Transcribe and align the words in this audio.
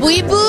Bu 0.00 0.08
Ibu, 0.08 0.44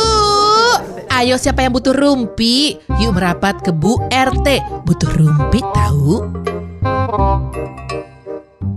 ayo 1.11 1.35
siapa 1.35 1.67
yang 1.67 1.75
butuh 1.75 1.91
rumpi? 1.91 2.79
Yuk 3.03 3.19
merapat 3.19 3.59
ke 3.59 3.75
Bu 3.75 3.99
RT. 4.07 4.47
Butuh 4.87 5.11
rumpi 5.19 5.59
tahu? 5.75 6.31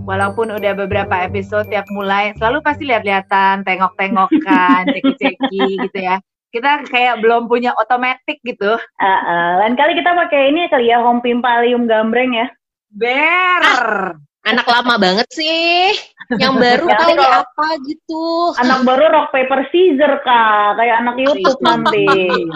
Walaupun 0.03 0.59
udah 0.59 0.73
beberapa 0.75 1.15
episode 1.23 1.71
tiap 1.71 1.87
mulai, 1.95 2.35
selalu 2.35 2.59
pasti 2.59 2.83
lihat-lihatan, 2.83 3.63
tengok-tengokan, 3.63 4.83
ceki-ceki 4.99 5.87
gitu 5.87 5.99
ya. 6.03 6.19
Kita 6.51 6.83
kayak 6.83 7.23
belum 7.23 7.47
punya 7.47 7.71
otomatis 7.79 8.35
gitu. 8.43 8.75
Uh, 8.75 9.07
uh, 9.07 9.63
lain 9.63 9.79
kali 9.79 9.95
kita 9.95 10.11
pakai 10.11 10.51
ini 10.51 10.67
kali 10.67 10.91
ya, 10.91 10.99
home 10.99 11.23
pimpalium 11.23 11.87
gambreng 11.87 12.35
ya. 12.35 12.51
Ber. 12.91 13.63
Ah, 13.63 14.19
anak 14.43 14.67
lama 14.67 14.99
banget 14.99 15.31
sih. 15.31 15.95
Yang 16.35 16.53
baru 16.57 16.85
Ya, 16.85 16.95
kali 16.95 17.13
kalau- 17.13 17.33
apa 17.41 17.67
gitu. 17.85 18.23
Anak 18.57 18.79
baru 18.83 19.03
rock 19.07 19.27
paper 19.29 19.59
scissor 19.69 20.13
kak, 20.21 20.75
kayak 20.75 20.95
anak 20.99 21.15
YouTube 21.17 21.59
nanti. 21.61 22.05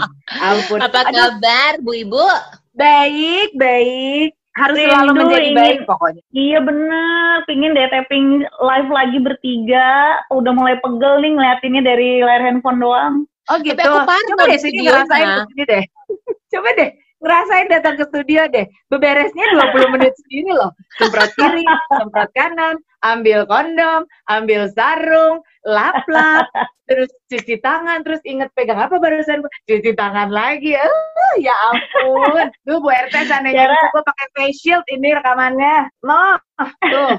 Ampun. 0.50 0.80
Apa 0.80 1.00
Aduh, 1.06 1.16
kabar 1.38 1.74
Bu 1.80 1.92
Ibu? 1.96 2.26
baik, 2.72 3.50
baik. 3.56 4.32
Harus 4.52 4.76
Rindu 4.76 4.92
selalu 4.92 5.12
menjadi 5.16 5.46
ingin- 5.46 5.58
baik 5.58 5.80
pokoknya. 5.86 6.22
Iya 6.32 6.60
bener, 6.60 7.36
pingin 7.46 7.72
deh 7.72 7.88
tapping 7.88 8.28
live 8.44 8.90
lagi 8.90 9.18
bertiga. 9.18 9.90
Udah 10.30 10.52
mulai 10.52 10.76
pegel 10.80 11.22
nih 11.22 11.32
ngeliatinnya 11.32 11.82
dari 11.82 12.10
layar 12.20 12.44
handphone 12.44 12.80
doang. 12.80 13.16
Oh 13.48 13.58
gitu. 13.62 13.80
aku 13.80 14.00
parno 14.04 14.30
Coba 14.36 14.44
deh 14.46 14.60
sini 14.60 14.84
ngerasain 14.84 15.30
deh. 15.56 15.84
Coba 16.52 16.70
deh 16.76 16.90
ngerasain 17.20 17.68
datang 17.68 17.96
ke 18.00 18.04
studio 18.08 18.48
deh. 18.48 18.66
Beberesnya 18.88 19.46
20 19.56 19.94
menit 19.96 20.14
sendiri 20.24 20.52
loh. 20.56 20.72
Semprot 20.98 21.32
kiri, 21.36 21.64
semprot 21.96 22.32
kanan, 22.34 22.76
ambil 23.04 23.44
kondom, 23.44 24.04
ambil 24.28 24.68
sarung, 24.72 25.40
lap-lap, 25.64 26.48
terus 26.88 27.12
cuci 27.28 27.60
tangan, 27.60 28.02
terus 28.08 28.24
inget 28.24 28.48
pegang 28.56 28.80
apa 28.80 28.96
barusan 28.98 29.44
cuci 29.68 29.92
tangan 29.94 30.32
lagi. 30.32 30.76
Ah, 30.76 31.34
ya 31.40 31.56
ampun. 31.72 32.48
Tuh 32.64 32.80
Bu 32.80 32.88
RT 32.88 33.28
seandainya 33.28 33.68
Cara- 33.68 33.92
gue 33.92 34.04
pakai 34.04 34.28
face 34.36 34.58
shield 34.64 34.86
ini 34.88 35.12
rekamannya. 35.12 35.92
No, 36.04 36.40
tuh. 36.88 37.14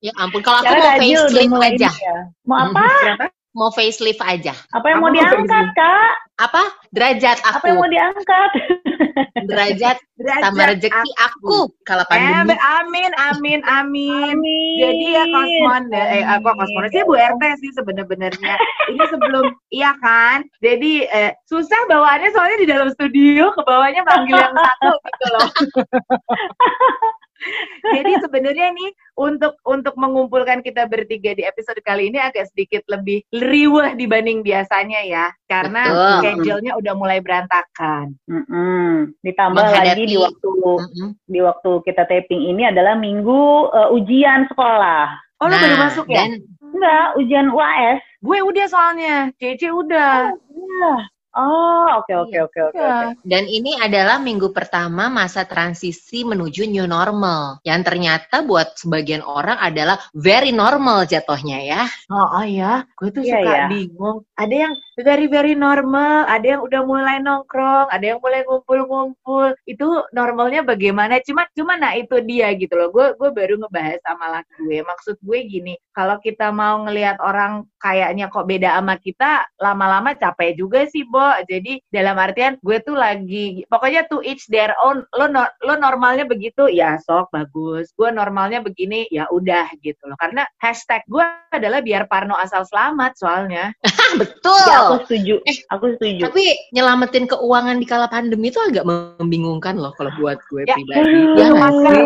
Ya 0.00 0.12
ampun, 0.18 0.40
kalau 0.40 0.64
aku 0.64 0.72
Cara 0.72 0.80
mau 0.80 0.96
facelift 0.98 1.48
mulai 1.52 1.76
aja. 1.76 1.88
ya. 1.92 2.16
Mau 2.48 2.58
apa? 2.72 3.28
Mau 3.52 3.68
facelift 3.68 4.16
aja. 4.18 4.56
Apa 4.72 4.86
yang 4.88 5.00
Apa 5.00 5.04
mau 5.04 5.12
diangkat 5.12 5.66
kak? 5.76 6.12
Apa? 6.40 6.62
Derajat 6.88 7.36
Apa 7.44 7.60
yang 7.68 7.76
aku. 7.76 7.82
mau 7.84 7.90
diangkat? 7.90 8.50
Derajat 9.48 9.96
tambah 10.40 10.64
Derajat 10.72 10.88
rezeki 10.88 11.10
aku. 11.20 11.58
Kalau 11.84 12.04
Eh, 12.04 12.08
pandemi. 12.08 12.56
amin, 12.56 13.10
amin, 13.12 13.60
amin. 13.68 14.32
Amin. 14.32 14.78
Jadi 14.80 15.04
ya 15.12 15.24
kosmon 15.28 15.82
ya, 15.92 16.04
eh 16.08 16.24
apa 16.24 16.48
kosmon 16.48 16.88
sih 16.88 17.04
Bu 17.04 17.12
RT 17.12 17.42
sih 17.60 17.70
sebenarnya. 17.76 18.54
Ini 18.88 19.04
sebelum 19.12 19.44
iya 19.78 19.92
kan. 20.00 20.48
Jadi 20.64 21.04
eh, 21.04 21.36
susah 21.44 21.80
bawaannya 21.92 22.32
soalnya 22.32 22.56
di 22.56 22.68
dalam 22.72 22.88
studio 22.88 23.52
ke 23.52 23.60
bawahnya 23.68 24.00
manggil 24.08 24.40
yang 24.40 24.56
satu 24.56 24.92
gitu 24.96 25.26
loh. 25.28 25.48
Jadi 27.96 28.12
sebenarnya 28.22 28.68
nih 28.72 28.90
untuk 29.18 29.54
untuk 29.66 29.94
mengumpulkan 29.98 30.62
kita 30.62 30.86
bertiga 30.86 31.34
di 31.34 31.42
episode 31.42 31.78
kali 31.82 32.08
ini 32.08 32.18
agak 32.18 32.48
sedikit 32.50 32.82
lebih 32.88 33.22
riweh 33.30 33.94
dibanding 33.94 34.40
biasanya 34.40 35.02
ya. 35.04 35.26
Karena 35.50 35.82
schedule-nya 36.20 36.72
udah 36.78 36.94
mulai 36.96 37.18
berantakan. 37.20 38.16
Mm-mm. 38.30 39.12
Ditambah 39.20 39.60
Menghadapi- 39.60 39.88
lagi 39.92 40.04
di 40.06 40.16
waktu 40.16 40.48
Mm-mm. 40.54 41.08
di 41.28 41.40
waktu 41.42 41.70
kita 41.84 42.02
taping 42.08 42.42
ini 42.48 42.70
adalah 42.70 42.96
minggu 42.96 43.42
eh, 43.70 43.88
ujian 43.94 44.48
sekolah. 44.48 45.10
Oh 45.42 45.50
lo 45.50 45.54
Nah, 45.54 45.60
baru 45.60 45.76
masuk 45.90 46.06
ya? 46.06 46.24
Dan 46.24 46.46
Enggak, 46.72 47.06
ujian 47.20 47.52
UAS. 47.52 48.00
Gue 48.24 48.40
udah 48.40 48.64
soalnya, 48.64 49.28
Cece 49.36 49.68
udah. 49.68 50.32
Iya. 50.32 50.92
Oh, 51.32 51.88
oke 52.04 52.12
oke 52.12 52.36
oke 52.44 52.60
oke. 52.72 52.76
Iya. 52.76 53.16
oke. 53.16 53.24
Dan 53.24 53.48
ini 53.48 53.72
adalah 53.80 54.20
minggu 54.20 54.52
pertama 54.52 55.08
masa 55.08 55.48
transisi 55.48 56.28
menuju 56.28 56.68
new 56.68 56.84
normal. 56.84 57.56
Yang 57.64 57.80
ternyata 57.88 58.44
buat 58.44 58.76
sebagian 58.76 59.24
orang 59.24 59.56
adalah 59.56 59.96
very 60.12 60.52
normal 60.52 61.08
jatuhnya 61.08 61.64
ya. 61.64 61.82
Oh, 62.12 62.28
oh 62.36 62.44
ya, 62.44 62.84
gue 63.00 63.08
tuh 63.08 63.24
Iya, 63.24 63.40
suka 63.40 63.52
ya. 63.56 63.64
bingung. 63.72 64.18
Ada 64.36 64.54
yang 64.68 64.74
very 65.00 65.24
very 65.24 65.56
normal, 65.56 66.28
ada 66.28 66.44
yang 66.44 66.60
udah 66.60 66.80
mulai 66.84 67.16
nongkrong, 67.24 67.88
ada 67.88 68.04
yang 68.04 68.20
mulai 68.20 68.44
ngumpul-ngumpul. 68.44 69.56
Itu 69.64 70.04
normalnya 70.12 70.60
bagaimana? 70.68 71.16
Cuma 71.24 71.48
cuma 71.56 71.80
nah 71.80 71.96
itu 71.96 72.20
dia 72.20 72.52
gitu 72.60 72.76
loh. 72.76 72.92
Gue 72.92 73.16
gue 73.16 73.32
baru 73.32 73.56
ngebahas 73.56 74.04
sama 74.04 74.36
laki 74.36 74.52
gue. 74.68 74.78
Maksud 74.84 75.16
gue 75.24 75.38
gini, 75.48 75.74
kalau 75.96 76.20
kita 76.20 76.52
mau 76.52 76.84
ngelihat 76.84 77.16
orang 77.24 77.64
kayaknya 77.80 78.28
kok 78.28 78.44
beda 78.44 78.76
sama 78.76 79.00
kita, 79.00 79.48
lama-lama 79.56 80.12
capek 80.12 80.60
juga 80.60 80.84
sih, 80.92 81.08
Bo. 81.08 81.21
Jadi 81.46 81.82
dalam 81.88 82.16
artian 82.16 82.58
gue 82.60 82.78
tuh 82.82 82.96
lagi 82.96 83.62
pokoknya 83.66 84.06
to 84.08 84.20
each 84.22 84.46
their 84.48 84.72
own. 84.82 85.02
Lo 85.14 85.26
no- 85.26 85.50
lo 85.62 85.74
normalnya 85.76 86.26
begitu, 86.26 86.66
ya 86.68 86.98
sok 87.02 87.30
bagus. 87.30 87.90
Gue 87.94 88.10
normalnya 88.10 88.60
begini, 88.60 89.06
ya 89.08 89.26
udah 89.28 89.70
gitu 89.80 90.00
loh. 90.06 90.16
Karena 90.18 90.42
hashtag 90.58 91.02
gue 91.06 91.22
adalah 91.52 91.80
biar 91.80 92.06
Parno 92.06 92.34
asal 92.34 92.64
selamat 92.64 93.12
soalnya. 93.16 93.70
Betul. 94.20 94.64
Ya, 94.68 94.76
aku 94.84 94.96
setuju. 95.08 95.34
Eh, 95.48 95.56
Aku 95.72 95.84
setuju. 95.96 96.28
Tapi 96.28 96.44
nyelamatin 96.76 97.24
keuangan 97.24 97.76
di 97.80 97.86
kala 97.88 98.06
pandemi 98.12 98.52
itu 98.52 98.60
agak 98.60 98.84
membingungkan 98.84 99.80
loh 99.80 99.92
kalau 99.96 100.12
buat 100.20 100.36
gue 100.52 100.62
Ya. 100.68 100.76
pribadi. 100.76 101.16
Ya 101.40 101.48
masker. 101.52 101.96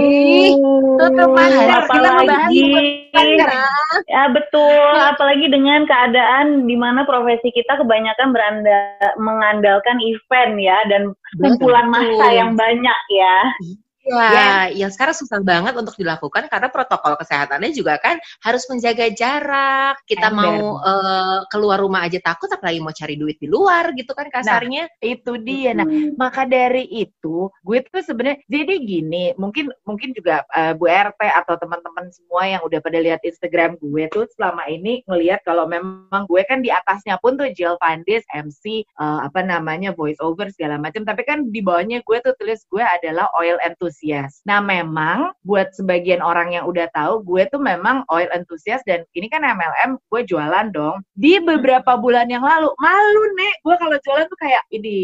Tutup 0.96 1.30
masker. 1.34 1.68
Apalagi, 1.82 2.62
ya 4.06 4.22
betul. 4.30 4.94
Apalagi 5.02 5.46
dengan 5.50 5.84
keadaan 5.84 6.66
di 6.66 6.76
mana 6.78 7.02
profesi 7.04 7.50
kita 7.50 7.78
kebanyakan 7.80 8.30
beranda 8.30 8.78
mengandalkan 9.16 9.98
event 10.02 10.54
ya 10.58 10.78
dan 10.90 11.02
kumpulan 11.38 11.86
massa 11.88 12.26
yang 12.34 12.58
banyak 12.58 13.00
ya. 13.12 13.36
Ya, 14.06 14.70
yang 14.70 14.90
sekarang 14.94 15.18
susah 15.18 15.42
banget 15.42 15.74
untuk 15.74 15.98
dilakukan 15.98 16.46
karena 16.46 16.70
protokol 16.70 17.18
kesehatannya 17.18 17.74
juga 17.74 17.98
kan 17.98 18.22
harus 18.46 18.62
menjaga 18.70 19.10
jarak. 19.10 19.98
Kita 20.06 20.30
Ember. 20.30 20.38
mau 20.38 20.78
eh, 20.78 21.38
keluar 21.50 21.82
rumah 21.82 22.06
aja 22.06 22.22
takut, 22.22 22.46
apalagi 22.46 22.78
mau 22.78 22.94
cari 22.94 23.18
duit 23.18 23.36
di 23.42 23.50
luar 23.50 23.90
gitu 23.98 24.14
kan 24.14 24.30
kasarnya. 24.30 24.86
Itu 25.02 25.42
dia. 25.42 25.74
Nah, 25.74 25.86
Hmm. 25.86 26.14
maka 26.18 26.46
dari 26.46 26.86
itu 26.86 27.48
gue 27.62 27.78
tuh 27.88 28.02
sebenarnya 28.02 28.42
jadi 28.46 28.74
gini 28.78 29.32
mungkin 29.38 29.70
mungkin 29.86 30.12
juga 30.14 30.42
eh, 30.54 30.74
Bu 30.74 30.86
RT 30.86 31.18
atau 31.18 31.54
teman-teman 31.58 32.10
semua 32.14 32.46
yang 32.46 32.62
udah 32.62 32.78
pada 32.82 32.98
lihat 33.00 33.22
Instagram 33.22 33.78
gue 33.80 34.06
tuh 34.12 34.26
selama 34.36 34.66
ini 34.70 35.02
ngelihat 35.08 35.42
kalau 35.46 35.66
memang 35.66 36.26
gue 36.30 36.42
kan 36.46 36.62
di 36.62 36.70
atasnya 36.70 37.18
pun 37.18 37.34
tuh 37.34 37.48
Jill 37.54 37.74
Pandis 37.80 38.22
MC 38.30 38.82
eh, 38.84 39.18
apa 39.24 39.42
namanya 39.42 39.90
voice 39.94 40.18
over 40.22 40.46
segala 40.52 40.78
macam 40.78 41.02
tapi 41.02 41.22
kan 41.26 41.48
di 41.50 41.58
bawahnya 41.62 42.02
gue 42.06 42.18
tuh 42.22 42.34
tulis 42.38 42.62
gue 42.70 42.82
adalah 42.82 43.26
oil 43.38 43.56
enthusiast. 43.64 43.95
Nah 44.44 44.60
memang 44.60 45.32
buat 45.46 45.72
sebagian 45.72 46.20
orang 46.20 46.52
yang 46.52 46.64
udah 46.68 46.90
tahu 46.92 47.22
gue 47.24 47.48
tuh 47.48 47.60
memang 47.62 48.04
oil 48.12 48.28
enthusiast 48.34 48.84
dan 48.84 49.06
ini 49.16 49.30
kan 49.30 49.40
MLM 49.40 49.96
gue 50.12 50.20
jualan 50.26 50.66
dong. 50.74 51.00
Di 51.16 51.40
beberapa 51.40 51.96
bulan 51.96 52.28
yang 52.28 52.44
lalu 52.44 52.68
malu 52.76 53.24
nek. 53.38 53.54
Gue 53.64 53.74
kalau 53.80 53.96
jualan 54.02 54.26
tuh 54.28 54.38
kayak 54.42 54.62
ini 54.74 55.00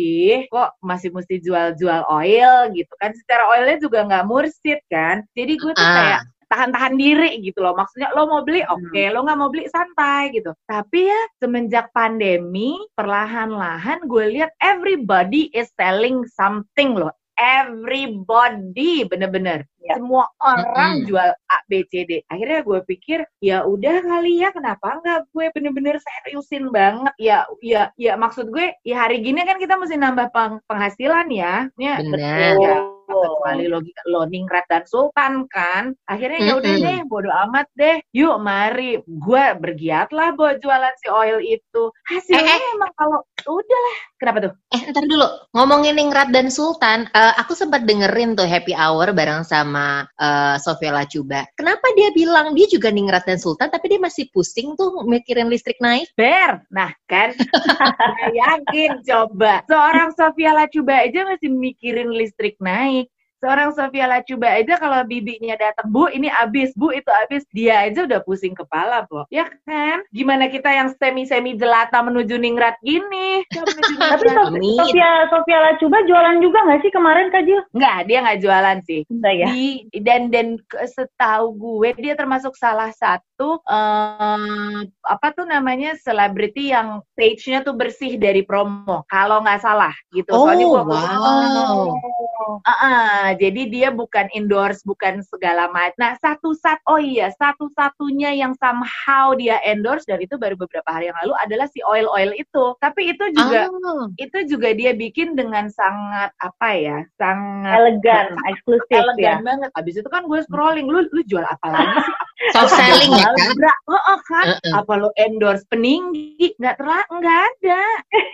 kok 0.53 0.77
masih 0.85 1.09
mesti 1.15 1.41
jual-jual 1.41 2.05
oil? 2.11 2.69
gitu 2.75 2.93
kan. 3.01 3.13
Secara 3.17 3.49
oilnya 3.57 3.77
juga 3.81 4.05
nggak 4.05 4.27
mursid 4.29 4.81
kan. 4.93 5.25
Jadi 5.33 5.53
gue 5.57 5.73
tuh 5.73 5.83
Ah. 5.85 5.97
kayak 5.97 6.23
tahan-tahan 6.53 7.01
diri 7.01 7.41
gitu 7.41 7.65
loh. 7.65 7.73
Maksudnya 7.73 8.13
lo 8.13 8.29
mau 8.29 8.45
beli? 8.45 8.61
Oke 8.69 9.09
lo 9.09 9.25
nggak 9.25 9.39
mau 9.41 9.49
beli 9.49 9.65
santai 9.73 10.37
gitu. 10.37 10.53
Tapi 10.69 11.09
ya 11.09 11.21
semenjak 11.41 11.89
pandemi 11.97 12.77
perlahan-lahan 12.93 14.05
gue 14.05 14.25
lihat 14.37 14.53
everybody 14.61 15.49
is 15.57 15.73
selling 15.81 16.23
something 16.29 16.93
loh 16.93 17.13
everybody 17.39 19.05
bener-bener. 19.07 19.67
Ya. 19.83 19.99
semua 19.99 20.31
orang 20.39 21.03
Mm-mm. 21.03 21.07
jual 21.11 21.31
A 21.35 21.59
B 21.67 21.83
C 21.91 22.07
D. 22.07 22.23
Akhirnya 22.31 22.63
gue 22.63 22.81
pikir 22.87 23.27
ya 23.43 23.67
udah 23.67 23.99
kali 24.07 24.39
ya 24.39 24.55
kenapa 24.55 25.03
nggak 25.03 25.35
gue 25.35 25.51
bener-bener 25.59 25.99
seriusin 25.99 26.71
banget? 26.71 27.11
Ya 27.19 27.43
ya 27.59 27.91
ya 27.99 28.15
maksud 28.15 28.55
gue 28.55 28.79
ya 28.87 29.03
hari 29.03 29.27
gini 29.27 29.43
kan 29.43 29.59
kita 29.59 29.75
mesti 29.75 29.99
nambah 29.99 30.31
peng- 30.31 30.63
penghasilan 30.71 31.27
ya. 31.35 31.67
Ya 31.75 31.99
Benar. 31.99 32.55
ya 32.63 32.77
kecuali 33.03 33.67
lo, 33.67 33.83
lo 34.07 34.23
ningrat 34.31 34.71
dan 34.71 34.87
sultan 34.87 35.51
kan. 35.51 35.99
Akhirnya 36.07 36.39
ya 36.47 36.53
udah 36.63 36.75
deh 36.79 36.99
bodo 37.11 37.31
amat 37.51 37.67
deh. 37.75 37.99
Yuk 38.15 38.39
mari 38.39 39.03
gue 39.03 39.45
bergiatlah 39.59 40.39
buat 40.39 40.63
jualan 40.63 40.95
si 41.03 41.11
oil 41.11 41.43
itu. 41.43 41.91
Hasilnya 42.07 42.55
Eh, 42.55 42.71
emang 42.79 42.95
kalau 42.95 43.19
udahlah 43.47 43.97
kenapa 44.19 44.39
tuh 44.49 44.53
Eh, 44.73 44.83
ntar 44.89 45.05
dulu. 45.05 45.29
Ngomongin 45.53 46.01
Ningrat 46.01 46.33
dan 46.33 46.49
Sultan, 46.49 47.05
eh, 47.13 47.35
aku 47.37 47.53
sempat 47.53 47.85
dengerin 47.85 48.33
tuh 48.33 48.49
happy 48.49 48.73
hour 48.73 49.13
bareng 49.13 49.45
sama 49.45 50.09
eh, 50.17 50.57
Sofia 50.63 50.95
Lacuba. 50.97 51.45
Kenapa 51.59 51.93
dia 51.93 52.09
bilang 52.17 52.57
dia 52.57 52.65
juga 52.71 52.89
Ningrat 52.89 53.29
dan 53.29 53.37
Sultan, 53.37 53.69
tapi 53.69 53.93
dia 53.93 54.01
masih 54.01 54.33
pusing 54.33 54.73
tuh 54.79 55.05
mikirin 55.05 55.53
listrik 55.53 55.77
naik? 55.83 56.09
Ber, 56.17 56.65
nah 56.73 56.91
kan, 57.05 57.37
yakin 58.41 59.05
coba 59.05 59.61
seorang 59.69 60.11
Sofia 60.17 60.57
Lacuba 60.57 61.05
aja 61.05 61.29
masih 61.29 61.53
mikirin 61.53 62.09
listrik 62.13 62.57
naik. 62.63 63.13
Seorang 63.43 63.75
Sofia 63.75 64.07
Lacuba 64.07 64.55
aja 64.55 64.79
kalau 64.79 65.03
bibinya 65.03 65.59
datang, 65.59 65.91
Bu 65.91 66.07
ini 66.09 66.31
abis, 66.31 66.71
Bu 66.79 66.95
itu 66.95 67.11
abis, 67.27 67.43
dia 67.51 67.91
aja 67.91 68.07
udah 68.07 68.23
pusing 68.23 68.55
kepala, 68.55 69.03
Bu. 69.11 69.27
Ya 69.35 69.51
kan? 69.67 70.07
Gimana 70.15 70.47
kita 70.47 70.71
yang 70.71 70.95
semi-semi 70.95 71.59
jelata 71.59 71.99
menuju 71.99 72.39
ningrat 72.39 72.79
gini? 72.87 73.43
Tapi. 73.51 74.31
Sofia 74.79 75.27
Sofia 75.27 75.59
Lacuba 75.59 75.99
jualan 76.07 76.39
juga 76.39 76.63
nggak 76.63 76.81
sih 76.87 76.93
kemarin 76.95 77.35
Kak 77.35 77.43
Jill? 77.43 77.63
Enggak, 77.75 77.99
dia 78.07 78.19
nggak 78.23 78.41
jualan 78.41 78.79
sih. 78.87 79.01
Enggak 79.11 79.35
ya? 79.35 79.47
Di, 79.51 79.67
dan 79.99 80.31
dan 80.31 80.47
setahu 80.87 81.47
gue 81.59 81.91
dia 81.99 82.15
termasuk 82.15 82.55
salah 82.55 82.95
satu 82.95 83.59
eh, 83.67 84.79
apa 85.03 85.27
tuh 85.35 85.51
namanya 85.51 85.99
selebriti 85.99 86.71
yang 86.71 87.03
stage-nya 87.19 87.67
tuh 87.67 87.75
bersih 87.75 88.15
dari 88.21 88.47
promo 88.47 89.03
kalau 89.11 89.43
nggak 89.43 89.61
salah 89.61 89.93
gitu. 90.15 90.31
Oh, 90.31 90.47
Soalnya 90.47 90.67
gua- 90.71 90.87
wow. 90.87 92.61
Ah, 92.63 93.32
jadi 93.35 93.63
dia 93.69 93.89
bukan 93.91 94.29
endorse, 94.33 94.81
bukan 94.83 95.21
segala 95.25 95.69
macam. 95.69 95.95
Nah, 95.99 96.13
satu 96.19 96.53
sat, 96.55 96.79
oh 96.89 96.97
iya, 96.97 97.29
satu-satunya 97.37 98.33
yang 98.35 98.53
somehow 98.57 99.33
dia 99.35 99.61
endorse 99.63 100.05
dan 100.05 100.19
itu 100.19 100.35
baru 100.37 100.55
beberapa 100.55 100.87
hari 100.89 101.09
yang 101.09 101.19
lalu 101.25 101.35
adalah 101.41 101.67
si 101.69 101.81
oil 101.85 102.09
oil 102.11 102.31
itu. 102.33 102.65
Tapi 102.79 103.15
itu 103.15 103.25
juga 103.35 103.69
Ah. 103.69 104.07
itu 104.17 104.39
juga 104.49 104.73
dia 104.73 104.93
bikin 104.93 105.35
dengan 105.35 105.69
sangat 105.69 106.31
apa 106.39 106.69
ya, 106.75 106.99
sangat 107.17 107.77
Elegan, 107.79 108.27
eksklusif 108.51 108.89
ya. 108.91 109.03
elegan 109.05 109.39
banget. 109.43 109.71
Abis 109.75 109.95
itu 110.01 110.09
kan 110.09 110.25
gue 110.25 110.41
scrolling, 110.45 110.87
lu 110.87 111.05
lu 111.11 111.21
jual 111.25 111.45
apa 111.45 111.67
lagi 111.69 111.97
sih? 112.01 112.15
Soft 112.51 112.75
selling 112.75 113.15
ya 113.15 113.31
kan? 113.31 113.55
Oh, 113.87 113.95
oh, 113.95 114.19
kan? 114.27 114.47
Heeh. 114.59 114.73
Apa 114.75 114.93
lu 114.99 115.09
endorse 115.15 115.63
peninggi? 115.71 116.59
Nggak 116.59 116.83
terlalu, 116.83 117.13
nggak 117.23 117.41
ada. 117.47 117.83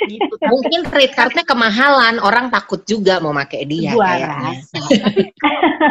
Gitu. 0.09 0.35
Mungkin 0.49 0.81
trade 0.89 1.13
cardnya 1.13 1.45
kemahalan, 1.45 2.17
orang 2.25 2.49
takut 2.49 2.81
juga 2.89 3.21
mau 3.21 3.37
pakai 3.37 3.69
dia 3.69 3.93
Gua 3.93 4.09
kayaknya. 4.09 4.33
rasa. 4.33 4.81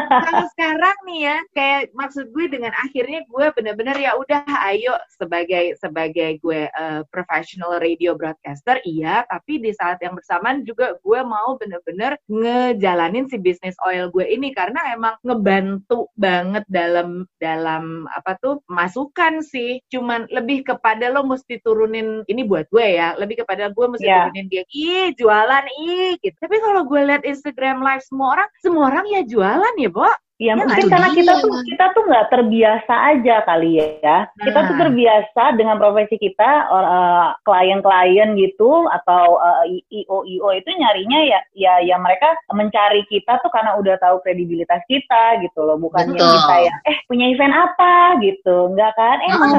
Kalau 0.10 0.46
sekarang 0.58 0.98
nih 1.06 1.20
ya, 1.30 1.38
kayak 1.54 1.82
maksud 1.94 2.26
gue 2.34 2.46
dengan 2.50 2.74
akhirnya 2.76 3.22
gue 3.30 3.46
bener-bener 3.54 3.96
ya 4.02 4.18
udah 4.18 4.44
ayo 4.74 4.98
sebagai 5.14 5.78
sebagai 5.78 6.42
gue 6.42 6.68
eh, 6.68 7.02
professional 7.14 7.78
radio 7.78 8.18
broadcaster 8.18 8.82
iya, 8.84 9.24
tapi 9.30 9.62
di 9.62 9.72
saat 9.76 10.02
yang 10.02 10.18
bersamaan 10.18 10.66
juga 10.66 10.98
gue 11.00 11.20
mau 11.22 11.56
bener-bener 11.60 12.18
ngejalanin 12.28 13.30
si 13.30 13.38
bisnis 13.38 13.78
oil 13.86 14.10
gue 14.10 14.26
ini 14.26 14.52
karena 14.56 14.96
emang 14.96 15.16
ngebantu 15.22 16.10
banget 16.18 16.64
dalam 16.68 17.28
dalam 17.38 18.07
apa 18.12 18.40
tuh 18.40 18.64
masukan 18.72 19.44
sih. 19.44 19.80
Cuman 19.92 20.28
lebih 20.32 20.64
kepada 20.68 21.12
lo 21.12 21.24
mesti 21.28 21.60
turunin 21.62 22.24
ini 22.28 22.42
buat 22.48 22.68
gue 22.72 22.88
ya, 22.98 23.16
lebih 23.20 23.44
kepada 23.44 23.70
gue 23.72 23.86
mesti 23.88 24.08
Ya. 24.08 24.28
turunin 24.28 24.48
dia 24.48 24.64
ih 24.72 25.12
jualan 25.20 25.66
ih 25.84 26.16
gitu. 26.24 26.38
Tapi 26.40 26.56
kalau 26.64 26.88
gue 26.88 27.02
lihat 27.04 27.24
Instagram 27.28 27.84
live 27.84 28.04
semua 28.08 28.28
orang, 28.40 28.50
semua 28.64 28.84
orang 28.92 29.06
ya 29.12 29.22
jualan 29.28 29.74
ya, 29.78 29.90
Bo. 29.92 30.08
Ya, 30.38 30.54
Ya, 30.54 30.54
mungkin 30.54 30.86
karena 30.86 31.10
dia. 31.10 31.18
kita 31.18 31.34
tuh 31.42 31.50
kita 31.66 31.86
tuh 31.92 32.04
nggak 32.06 32.30
terbiasa 32.30 32.94
aja 33.10 33.42
kali 33.42 33.82
ya. 33.98 34.30
Kita 34.38 34.60
tuh 34.64 34.76
Nah. 34.78 34.82
terbiasa 34.86 35.44
dengan 35.58 35.82
profesi 35.82 36.14
kita 36.14 36.50
eh, 36.70 37.28
klien-klien 37.42 38.38
gitu 38.38 38.86
atau 38.88 39.42
eh, 39.66 39.82
IO 39.90 40.22
IO 40.24 40.50
itu 40.54 40.70
nyarinya 40.72 41.26
ya 41.26 41.40
ya 41.58 41.74
ya 41.82 41.98
mereka 41.98 42.38
mencari 42.54 43.02
kita 43.10 43.42
tuh 43.42 43.50
karena 43.50 43.76
udah 43.76 43.98
tahu 43.98 44.22
kredibilitas 44.22 44.86
kita 44.86 45.42
gitu 45.42 45.58
loh, 45.58 45.74
bukan 45.76 46.14
yang 46.14 46.22
Betul. 46.22 46.38
kita 46.38 46.56
ya 46.64 46.74
eh 46.86 46.98
punya 47.10 47.26
event 47.28 47.56
apa 47.58 47.94
gitu, 48.22 48.78
nggak 48.78 48.94
kan? 48.94 49.18
Eh 49.26 49.34
Ah, 49.34 49.42
mau 49.42 49.58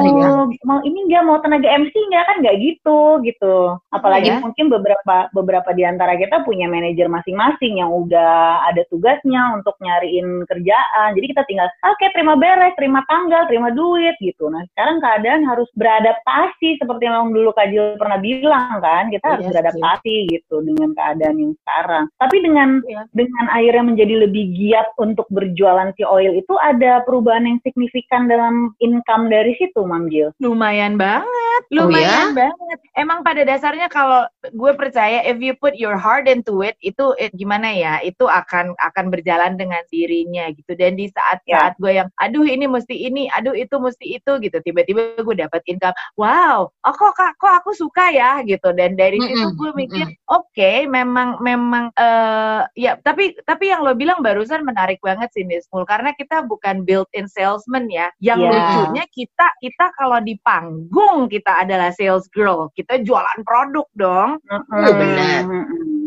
mau 0.63 0.79
ini 0.81 1.11
nggak 1.11 1.23
mau 1.27 1.43
tenaga 1.43 1.67
MC 1.67 1.91
nggak 1.91 2.23
kan 2.23 2.35
nggak 2.39 2.55
gitu 2.55 2.99
gitu. 3.27 3.55
Apalagi 3.91 4.31
Ya. 4.31 4.39
mungkin 4.39 4.71
beberapa 4.71 5.27
beberapa 5.35 5.75
di 5.75 5.83
antara 5.83 6.15
kita 6.15 6.47
punya 6.47 6.71
manajer 6.71 7.11
masing-masing 7.11 7.83
yang 7.83 7.91
udah 7.91 8.63
ada 8.63 8.87
tugasnya 8.87 9.59
untuk 9.59 9.75
nyariin 9.79 10.47
kerjaan. 10.69 11.09
Jadi 11.17 11.25
kita 11.33 11.43
tinggal 11.49 11.67
oke 11.81 12.05
terima 12.13 12.33
beres, 12.37 12.73
terima 12.77 13.01
tanggal, 13.09 13.49
terima 13.49 13.69
duit 13.73 14.13
gitu. 14.21 14.53
Nah 14.53 14.61
sekarang 14.73 15.01
keadaan 15.01 15.41
harus 15.49 15.65
beradaptasi 15.73 16.77
seperti 16.77 17.09
yang 17.09 17.33
dulu 17.33 17.49
Kak 17.57 17.73
Jill 17.73 17.97
pernah 17.97 18.21
bilang 18.21 18.77
kan, 18.77 19.09
kita 19.09 19.25
harus 19.25 19.41
Iya 19.41 19.49
sih. 19.49 19.53
beradaptasi 19.57 20.15
gitu 20.29 20.55
dengan 20.61 20.89
keadaan 20.93 21.35
yang 21.41 21.53
sekarang. 21.65 22.05
Tapi 22.21 22.37
dengan 22.45 22.69
Iya. 22.85 23.01
dengan 23.17 23.45
akhirnya 23.49 23.83
menjadi 23.89 24.15
lebih 24.29 24.45
giat 24.53 24.87
untuk 25.01 25.25
berjualan 25.33 25.89
si 25.97 26.05
oil 26.05 26.37
itu 26.37 26.53
ada 26.61 27.01
perubahan 27.03 27.49
yang 27.49 27.57
signifikan 27.65 28.29
dalam 28.29 28.77
income 28.77 29.31
dari 29.33 29.57
situ, 29.57 29.81
Mam 29.81 30.07
Jill. 30.13 30.29
Lumayan 30.37 30.99
banget, 30.99 31.61
Oh, 31.75 31.85
lumayan 31.87 32.37
banget. 32.37 32.77
Emang 32.93 33.25
pada 33.25 33.41
dasarnya 33.43 33.87
kalau 33.89 34.27
gue 34.43 34.71
percaya 34.77 35.25
if 35.25 35.39
you 35.41 35.55
put 35.57 35.75
your 35.75 35.97
heart 35.97 36.27
into 36.29 36.61
it, 36.61 36.75
itu 36.79 37.15
it, 37.17 37.33
gimana 37.35 37.71
ya, 37.73 37.99
itu 38.03 38.27
akan 38.27 38.75
akan 38.79 39.05
berjalan 39.11 39.55
dengan 39.55 39.81
dirinya 39.89 40.51
gitu. 40.59 40.75
Dan 40.75 40.99
di 40.99 41.07
saat-saat 41.07 41.79
gue 41.79 41.95
yang, 42.03 42.11
aduh 42.19 42.43
ini 42.43 42.67
mesti 42.67 42.95
ini, 43.07 43.31
aduh 43.31 43.55
itu 43.55 43.75
mesti 43.79 44.19
itu 44.19 44.31
gitu, 44.43 44.57
tiba-tiba 44.59 45.15
gue 45.23 45.35
dapat 45.39 45.63
income, 45.71 45.95
wow, 46.19 46.67
oh 46.67 46.93
kok 46.95 47.15
kak, 47.15 47.39
kok 47.39 47.53
aku 47.63 47.71
suka 47.71 48.11
ya 48.11 48.43
gitu. 48.43 48.75
Dan 48.75 48.99
dari 48.99 49.17
situ 49.23 49.39
Mm-mm, 49.39 49.55
gue 49.55 49.71
mikir, 49.75 50.05
oke, 50.27 50.71
memang 50.91 51.39
memang 51.39 51.91
eh 51.95 52.61
ya, 52.75 52.99
tapi 52.99 53.33
tapi 53.47 53.71
yang 53.71 53.81
lo 53.87 53.95
bilang 53.95 54.19
barusan 54.19 54.67
menarik 54.67 54.99
banget 54.99 55.31
sih 55.31 55.47
Nismul, 55.47 55.87
karena 55.87 56.11
kita 56.13 56.43
bukan 56.45 56.83
built-in 56.83 57.25
salesman 57.31 57.87
ya. 57.87 58.11
Yang 58.19 58.39
Iya. 58.39 58.51
lucunya 58.51 59.03
kita 59.09 59.47
kita 59.63 59.85
kalau 59.95 60.19
di 60.19 60.35
panggung 60.43 61.31
kita 61.31 61.63
adalah 61.63 61.89
sales 61.95 62.27
girl, 62.35 62.67
kita 62.75 62.99
jualan 63.03 63.39
produk 63.47 63.87
dong. 63.95 64.39
Oh, 64.49 64.93
benar. 64.93 65.43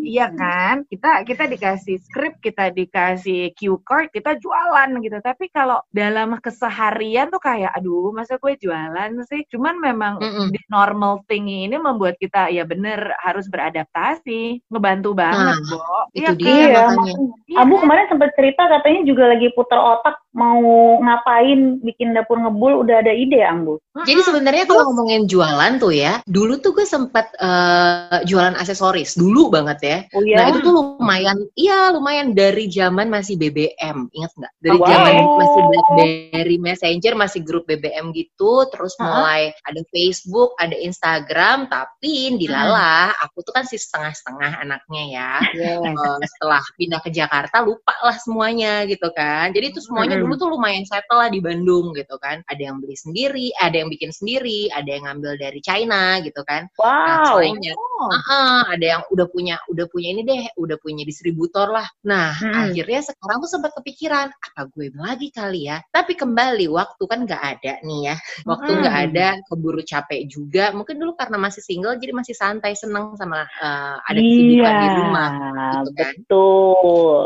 Iya 0.02 0.34
kan? 0.34 0.82
Kita 0.90 1.22
kita 1.22 1.46
dikasih 1.46 1.96
script, 2.02 2.42
kita 2.42 2.74
dikasih 2.74 3.54
cue 3.54 3.78
card, 3.86 4.10
kita 4.10 4.34
jualan 4.42 4.90
gitu. 4.98 5.18
Tapi 5.22 5.46
kalau 5.54 5.78
dalam 5.94 6.34
keseharian 6.42 7.30
tuh 7.30 7.38
kayak 7.38 7.70
aduh, 7.78 8.10
masa 8.10 8.34
gue 8.42 8.58
jualan 8.58 9.10
sih? 9.30 9.46
Cuman 9.46 9.78
memang 9.78 10.18
Mm-mm. 10.18 10.50
di 10.50 10.58
normal 10.66 11.22
thing 11.30 11.46
ini 11.46 11.78
membuat 11.78 12.18
kita 12.18 12.50
ya 12.50 12.66
bener 12.66 13.14
harus 13.22 13.46
beradaptasi, 13.46 14.66
ngebantu 14.66 15.14
banget, 15.14 15.56
Nah, 15.62 15.70
Bo. 15.70 15.78
itu 16.18 16.20
Iya 16.22 16.30
dia 16.34 16.50
kan? 16.50 16.58
Iya, 16.66 16.82
makanya. 16.98 17.14
Iya 17.46 17.56
Abu 17.62 17.74
kan? 17.78 17.80
kemarin 17.86 18.06
sempat 18.10 18.30
cerita 18.34 18.62
katanya 18.68 19.00
juga 19.06 19.24
lagi 19.30 19.46
puter 19.54 19.78
otak 19.78 20.16
mau 20.32 20.64
ngapain 21.04 21.76
bikin 21.84 22.16
dapur 22.16 22.40
ngebul 22.40 22.80
udah 22.80 23.04
ada 23.04 23.12
ide 23.12 23.44
Ambu. 23.44 23.76
Jadi 24.08 24.20
sebenarnya 24.24 24.64
kalau 24.64 24.88
ngomongin 24.88 25.28
jualan 25.28 25.76
tuh 25.76 25.92
ya, 25.92 26.24
dulu 26.24 26.56
tuh 26.64 26.72
gue 26.72 26.88
sempet 26.88 27.28
eh, 27.36 28.24
jualan 28.24 28.56
aksesoris 28.56 29.20
dulu 29.20 29.52
banget 29.52 29.78
ya. 29.84 29.98
Oh 30.16 30.24
Nah 30.24 30.48
ya. 30.48 30.50
itu 30.56 30.58
tuh 30.64 30.72
lumayan, 30.72 31.36
iya 31.52 31.92
lumayan 31.92 32.32
dari 32.32 32.72
zaman 32.72 33.12
masih 33.12 33.36
BBM, 33.36 34.08
ingat 34.16 34.32
nggak? 34.32 34.52
Dari 34.64 34.78
Wow. 34.80 34.88
zaman 34.88 35.14
masih 35.36 35.60
BlackBerry 35.68 36.56
Messenger, 36.56 37.12
masih 37.12 37.40
grup 37.44 37.64
BBM 37.68 38.16
gitu, 38.16 38.64
terus 38.72 38.96
Hah? 38.96 39.04
mulai 39.04 39.42
ada 39.68 39.84
Facebook, 39.92 40.56
ada 40.56 40.72
Instagram, 40.72 41.68
tapi 41.68 42.32
dilalah, 42.40 43.12
aku 43.20 43.44
tuh 43.44 43.52
kan 43.52 43.68
sih 43.68 43.76
setengah-setengah 43.76 44.64
anaknya 44.64 45.02
ya. 45.12 45.30
Eh, 45.52 46.24
setelah 46.32 46.64
pindah 46.80 47.00
ke 47.04 47.12
Jakarta 47.12 47.60
lupa 47.60 47.92
lah 48.00 48.16
semuanya 48.16 48.88
gitu 48.88 49.12
kan. 49.12 49.52
Jadi 49.52 49.76
itu 49.76 49.84
semuanya. 49.84 50.21
Dulu 50.22 50.34
tuh 50.38 50.48
lumayan 50.54 50.84
settle 50.86 51.18
lah 51.18 51.30
di 51.32 51.40
Bandung 51.42 51.92
gitu 51.98 52.16
kan. 52.22 52.40
Ada 52.48 52.62
yang 52.70 52.78
beli 52.82 52.94
sendiri, 52.94 53.50
ada 53.58 53.76
yang 53.82 53.90
bikin 53.90 54.10
sendiri, 54.14 54.70
ada 54.72 54.88
yang 54.88 55.04
ngambil 55.10 55.36
dari 55.40 55.60
China 55.60 56.18
gitu 56.22 56.40
kan. 56.46 56.70
Nah, 56.78 57.18
Wow. 57.22 57.26
selainnya 57.38 57.74
Ah, 58.02 58.66
ada 58.74 58.86
yang 58.98 59.02
udah 59.14 59.26
punya 59.30 59.62
udah 59.70 59.86
punya 59.86 60.10
ini 60.10 60.26
deh, 60.26 60.42
udah 60.58 60.74
punya 60.82 61.06
distributor 61.06 61.70
lah. 61.70 61.86
Nah, 62.02 62.34
Hmm. 62.34 62.66
akhirnya 62.66 62.98
sekarang 62.98 63.38
tuh 63.38 63.50
sempat 63.50 63.70
kepikiran, 63.78 64.26
apa 64.26 64.60
gue 64.74 64.90
lagi 64.98 65.30
kali 65.30 65.70
ya? 65.70 65.78
Tapi 65.94 66.18
kembali 66.18 66.66
waktu 66.66 67.02
kan 67.06 67.22
nggak 67.22 67.42
ada 67.42 67.78
nih 67.86 68.00
ya. 68.10 68.16
Waktu 68.42 68.70
nggak 68.74 68.96
Hmm. 68.98 69.04
ada, 69.06 69.26
keburu 69.46 69.82
capek 69.86 70.20
juga. 70.26 70.74
Mungkin 70.74 70.98
dulu 70.98 71.14
karena 71.14 71.38
masih 71.38 71.62
single 71.62 71.94
jadi 72.02 72.10
masih 72.10 72.34
santai, 72.34 72.74
seneng 72.74 73.14
sama 73.14 73.46
eh, 73.46 73.96
ada 74.02 74.18
Iya, 74.18 74.26
kesibukan 74.26 74.74
di 74.82 74.88
rumah. 74.98 75.30
gitu 75.72 75.90
kan. 75.94 76.12
betul. 76.18 77.22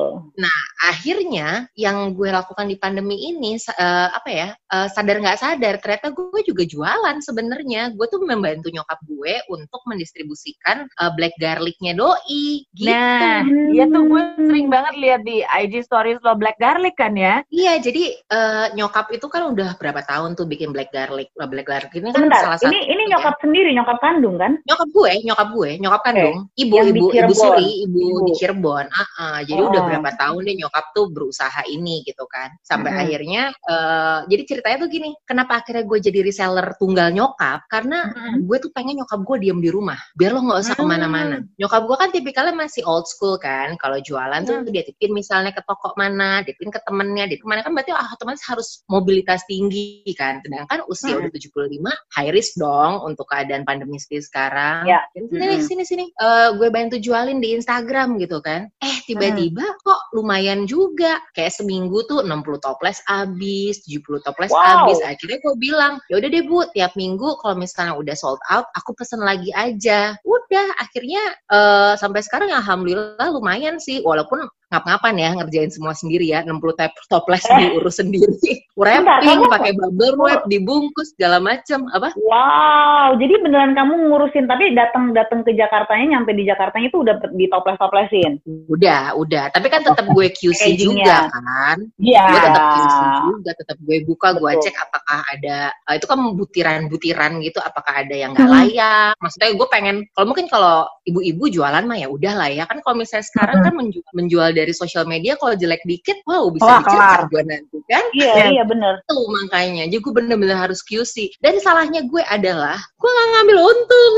Akhirnya 0.87 1.67
yang 1.75 2.13
gue 2.15 2.29
lakukan 2.31 2.67
di 2.69 2.77
pandemi 2.87 3.19
ini 3.35 3.59
eh, 3.59 4.09
apa 4.15 4.31
ya? 4.31 4.49
eh, 4.55 4.89
sadar 4.95 5.19
nggak 5.19 5.39
sadar 5.39 5.75
ternyata 5.83 6.15
gue 6.15 6.41
juga 6.47 6.63
jualan 6.63 7.17
sebenarnya. 7.19 7.91
Gue 7.99 8.07
tuh 8.07 8.23
membantu 8.23 8.71
nyokap 8.71 9.03
gue 9.03 9.35
untuk 9.51 9.83
mendistribusikan 9.91 10.87
eh, 10.87 11.11
black 11.19 11.35
garlicnya 11.43 11.99
doi 11.99 12.63
gitu. 12.79 12.87
Nah, 12.87 13.43
iya 13.75 13.85
tuh 13.91 14.07
gue 14.07 14.23
sering 14.39 14.71
banget 14.71 14.95
lihat 14.99 15.21
di 15.27 15.43
IG 15.43 15.83
stories 15.83 16.23
lo 16.23 16.39
black 16.39 16.59
garlic 16.63 16.95
kan 16.95 17.19
ya? 17.19 17.43
Iya, 17.51 17.83
jadi 17.83 18.05
eh, 18.15 18.67
nyokap 18.79 19.11
itu 19.11 19.27
kan 19.27 19.51
udah 19.51 19.75
berapa 19.77 20.07
tahun 20.07 20.39
tuh 20.39 20.47
bikin 20.47 20.71
black 20.71 20.95
garlic. 20.95 21.35
Nah, 21.35 21.51
black 21.51 21.67
garlic 21.67 21.91
ini 21.95 22.15
kan 22.15 22.23
Sebentar, 22.23 22.43
salah 22.47 22.59
satu 22.63 22.71
ini 22.71 22.79
ini 22.87 23.03
ya. 23.09 23.19
nyokap 23.19 23.35
sendiri, 23.43 23.71
nyokap 23.75 23.99
kandung 23.99 24.37
kan? 24.39 24.53
nyokap 24.63 24.89
gue, 24.93 25.13
nyokap 25.27 25.49
gue, 25.51 25.71
nyokap 25.83 26.01
kandung, 26.07 26.37
ibu 26.55 26.75
Yang 26.77 26.87
ibu 26.95 27.07
ibu. 27.11 27.33
Suri, 27.35 27.71
ibu, 27.87 27.99
Ibu. 28.07 28.25
di 28.27 28.33
Cirebon. 28.39 28.87
Ah, 28.93 29.09
ah. 29.19 29.39
jadi 29.43 29.61
udah 29.63 29.81
Oh. 29.83 29.87
berapa 29.89 30.11
tahun 30.17 30.41
deh 30.47 30.57
nyokap 30.57 30.85
tuh 30.93 31.07
berusaha 31.13 31.63
ini 31.69 32.03
gitu 32.05 32.25
kan. 32.29 32.51
Hmm. 32.77 32.85
sampai 32.85 32.93
Mm-mm. 32.93 33.05
akhirnya 33.09 33.43
eh, 33.49 34.19
jadi 34.29 34.43
ceritanya 34.45 34.77
tuh 34.85 34.91
gini 34.93 35.09
kenapa 35.25 35.53
akhirnya 35.65 35.83
gue 35.83 35.99
jadi 35.99 36.19
reseller 36.21 36.69
tunggal 36.77 37.09
nyokap 37.11 37.65
karena 37.67 38.13
Mm-mm. 38.13 38.45
gue 38.45 38.57
tuh 38.61 38.71
pengen 38.71 39.01
nyokap 39.01 39.25
gue 39.25 39.37
diem 39.41 39.59
di 39.59 39.71
rumah 39.73 39.97
biar 40.13 40.31
lo 40.31 40.45
nggak 40.45 40.61
usah 40.61 40.75
Hmm. 40.77 40.85
ke 40.85 40.93
mana-mana 40.93 41.37
nyokap 41.57 41.83
gue 41.89 41.97
kan 41.97 42.09
tipikalnya 42.13 42.53
masih 42.53 42.85
old 42.85 43.09
school 43.09 43.41
kan 43.41 43.75
kalau 43.81 43.97
jualan 43.99 44.45
tuh 44.45 44.61
Hmm. 44.61 44.69
dia 44.69 44.85
titipin 44.85 45.17
misalnya 45.17 45.51
ke 45.51 45.65
toko 45.65 45.97
mana 45.97 46.45
titipin 46.45 46.69
ke 46.69 46.81
temennya 46.85 47.25
di 47.25 47.41
ke 47.41 47.47
mana 47.47 47.65
kan 47.65 47.73
berarti 47.73 47.91
ah, 47.91 48.13
otomatis 48.13 48.45
harus 48.45 48.85
mobilitas 48.87 49.41
tinggi 49.49 50.05
kan 50.13 50.45
sedangkan 50.45 50.85
usia 50.87 51.17
Hmm. 51.17 51.25
udah 51.25 51.31
75 51.33 51.97
high 52.13 52.29
risk 52.29 52.61
dong 52.61 53.01
untuk 53.01 53.25
keadaan 53.27 53.65
pandemi 53.65 53.97
seperti 53.97 54.29
sekarang 54.29 54.85
Ya. 54.85 55.01
sini 55.17 55.33
Mm-mm. 55.33 55.65
sini 55.65 55.85
sini 55.85 56.05
Eh, 56.13 56.49
gue 56.55 56.69
bantu 56.69 56.97
jualin 56.97 57.39
di 57.39 57.55
Instagram 57.55 58.19
gitu 58.19 58.41
kan 58.41 58.69
eh 58.79 58.97
tiba-tiba 59.05 59.65
kok 59.81 60.01
lumayan 60.13 60.65
juga 60.65 61.23
kayak 61.33 61.53
seminggu 61.53 62.03
tuh 62.05 62.21
60 62.21 62.59
toples 62.67 62.99
habis 63.07 63.87
70 63.87 64.27
toples 64.27 64.51
Wow. 64.51 64.59
habis 64.83 64.99
akhirnya 65.07 65.39
gue 65.39 65.55
bilang 65.63 66.03
ya 66.11 66.19
udah 66.19 66.27
deh 66.27 66.43
bu 66.43 66.67
tiap 66.75 66.91
minggu 66.99 67.39
kalau 67.39 67.55
misalnya 67.55 67.95
udah 67.95 68.17
sold 68.19 68.43
out 68.51 68.67
aku 68.75 68.91
pesen 68.99 69.23
lagi 69.23 69.55
aja 69.55 70.19
udah 70.27 70.67
akhirnya 70.83 71.23
eh, 71.55 71.95
sampai 71.95 72.27
sekarang 72.27 72.51
alhamdulillah 72.51 73.31
lumayan 73.31 73.79
sih 73.79 74.03
walaupun 74.03 74.43
ngap-ngapan 74.67 75.15
ya 75.15 75.31
ngerjain 75.33 75.71
semua 75.71 75.95
sendiri 75.95 76.27
ya 76.27 76.43
60 76.43 76.59
tep- 76.75 77.07
toples 77.07 77.47
diurus 77.47 77.97
sendiri. 77.97 78.35
Wrapping 78.77 79.49
pakai 79.49 79.73
bubble 79.73 80.21
wrap 80.21 80.45
dibungkus 80.45 81.17
segala 81.17 81.41
macem 81.41 81.89
apa? 81.91 82.13
Wow, 82.13 83.17
jadi 83.17 83.41
beneran 83.41 83.73
kamu 83.73 84.13
ngurusin 84.13 84.45
tapi 84.45 84.77
datang 84.77 85.17
datang 85.17 85.41
ke 85.41 85.57
Jakartanya 85.57 86.13
nyampe 86.13 86.37
di 86.37 86.45
Jakartanya 86.45 86.93
itu 86.93 87.01
udah 87.01 87.17
ditoples-toplesin. 87.33 88.37
udah 88.69 89.17
udah. 89.17 89.49
Tapi 89.49 89.67
kan 89.69 89.81
tetap 89.81 90.05
gue 90.07 90.27
QC 90.39 90.77
juga 90.77 91.25
kan? 91.31 91.89
Iya. 91.97 92.25
gue 92.29 92.41
tetap 92.43 92.65
QC 92.75 92.99
juga 93.25 93.51
tetap 93.57 93.77
gue 93.81 93.97
buka 94.05 94.29
gue 94.35 94.53
cek 94.61 94.77
apakah 94.77 95.19
ada 95.25 95.59
eh, 95.73 95.95
itu 95.97 96.05
kan 96.05 96.19
butiran-butiran 96.37 97.33
gitu 97.41 97.59
apakah 97.61 98.05
ada 98.05 98.13
yang 98.13 98.31
nggak 98.33 98.45
Hmm. 98.45 98.57
layak? 98.61 99.13
Maksudnya 99.19 99.49
gue 99.57 99.69
pengen 99.73 99.97
kalau 100.13 100.27
mungkin 100.29 100.47
kalau 100.47 100.85
ibu-ibu 101.03 101.49
jualan 101.49 101.81
mah 101.81 101.97
ya 101.97 102.09
udah 102.09 102.35
lah 102.37 102.51
ya. 102.53 102.69
Kan 102.69 102.85
kalau 102.85 103.01
misalnya 103.01 103.25
sekarang 103.25 103.57
Hmm. 103.63 103.65
kan 103.65 103.75
menjual, 103.75 104.07
menjual 104.13 104.49
dari 104.57 104.73
sosial 104.73 105.05
media 105.05 105.37
kalau 105.37 105.53
jelek 105.53 105.85
dikit 105.85 106.17
wow 106.25 106.49
bisa 106.49 106.65
Wah, 106.65 106.81
dicecar 106.81 107.21
gue 107.29 107.43
nanti 107.45 107.79
kan? 107.87 108.05
Iya, 108.17 108.33
Ya. 108.33 108.47
iya 108.57 108.65
bener. 108.65 109.05
tuh 109.05 109.23
makanya. 109.29 109.85
Jadi 109.87 110.01
gue 110.01 110.13
bener-bener 110.17 110.57
harus 110.57 110.81
QC 110.81 111.37
dan 111.45 111.61
salahnya 111.61 112.01
gue 112.09 112.25
adalah 112.27 112.81
gue 112.97 113.11
nggak 113.13 113.29
ngambil 113.37 113.59
untung. 113.61 114.15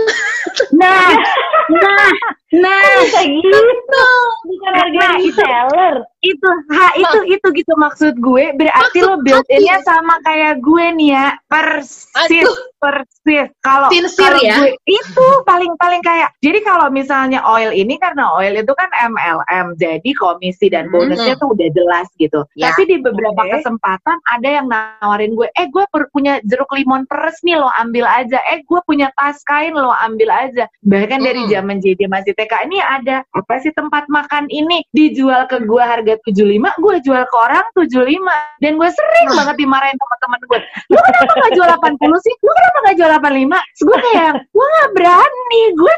Nah, 0.79 1.11
nah, 1.75 2.09
nah, 2.51 3.03
Bisa 3.03 3.21
gitu. 3.25 4.05
Bukan 4.45 4.73
harga 4.73 4.99
Nah, 4.99 5.15
itu. 5.19 5.37
reseller. 5.37 5.97
itu, 6.19 6.51
ha, 6.75 6.87
itu, 6.99 7.19
itu 7.31 7.47
gitu 7.55 7.73
maksud 7.79 8.19
gue. 8.19 8.51
Berarti 8.53 8.99
Maksud 8.99 9.07
lo 9.07 9.15
build-innya 9.23 9.79
sama 9.87 10.19
kayak 10.21 10.59
gue 10.59 10.85
nih 10.99 11.15
ya, 11.15 11.27
persis, 11.47 12.11
Aduh. 12.19 12.59
persis. 12.77 13.47
Kalau 13.61 13.87
kalau 14.17 14.41
ya? 14.43 14.59
gue 14.59 14.71
itu 14.85 15.25
paling-paling 15.45 16.03
kayak. 16.03 16.35
Jadi 16.39 16.59
kalau 16.63 16.91
misalnya 16.91 17.39
oil 17.45 17.71
ini 17.71 17.95
karena 17.97 18.35
oil 18.35 18.51
itu 18.51 18.73
kan 18.75 18.91
MLM, 18.99 19.79
jadi 19.79 20.11
komisi 20.19 20.67
dan 20.67 20.91
Hmm. 20.91 20.95
bonusnya 20.99 21.39
tuh 21.39 21.55
udah 21.55 21.69
jelas 21.71 22.11
gitu. 22.17 22.43
Ya. 22.55 22.75
Tapi 22.75 22.89
di 22.89 22.97
beberapa 22.99 23.39
Oke. 23.39 23.53
kesempatan 23.55 24.19
ada 24.27 24.49
yang 24.49 24.67
nawarin 24.67 25.39
gue, 25.39 25.47
eh 25.55 25.71
gue 25.71 25.85
punya 26.11 26.43
jeruk 26.43 26.75
limon 26.75 27.07
peres 27.07 27.39
nih 27.43 27.55
lo 27.55 27.71
ambil 27.79 28.11
aja, 28.11 28.43
eh 28.49 28.67
gue 28.67 28.81
punya 28.83 29.07
tas 29.15 29.39
kain 29.45 29.71
lo 29.71 29.95
ambil 30.03 30.35
aja. 30.35 30.67
Bahkan 30.83 31.21
dari 31.23 31.47
Mm-mm. 31.47 31.55
zaman 31.55 31.79
JD 31.79 32.11
masih 32.11 32.35
TK 32.39 32.71
ini 32.71 32.79
ada 32.79 33.27
apa 33.35 33.55
sih 33.59 33.75
tempat 33.75 34.07
makan 34.07 34.47
ini 34.47 34.87
dijual 34.95 35.51
ke 35.51 35.59
gue 35.67 35.83
harga 35.83 36.15
75, 36.23 36.55
gue 36.79 36.95
jual 37.03 37.23
ke 37.27 37.37
orang 37.37 37.67
75 37.75 38.63
dan 38.63 38.73
gue 38.79 38.91
sering 38.95 39.29
banget 39.35 39.57
dimarahin 39.59 39.99
teman-teman 39.99 40.41
gue. 40.47 40.61
Lu 40.95 40.99
kenapa 41.03 41.33
gak 41.35 41.53
jual 41.59 41.69
80 41.99 42.27
sih? 42.27 42.35
Lu 42.39 42.51
kenapa 42.55 42.79
gak 42.87 42.97
jual 43.03 43.11
85? 43.11 43.59
Terus 43.59 43.83
gue 43.83 43.99
kayak, 44.07 44.33
gue 44.55 44.67
gak 44.71 44.91
berani, 44.95 45.63
gue 45.75 45.95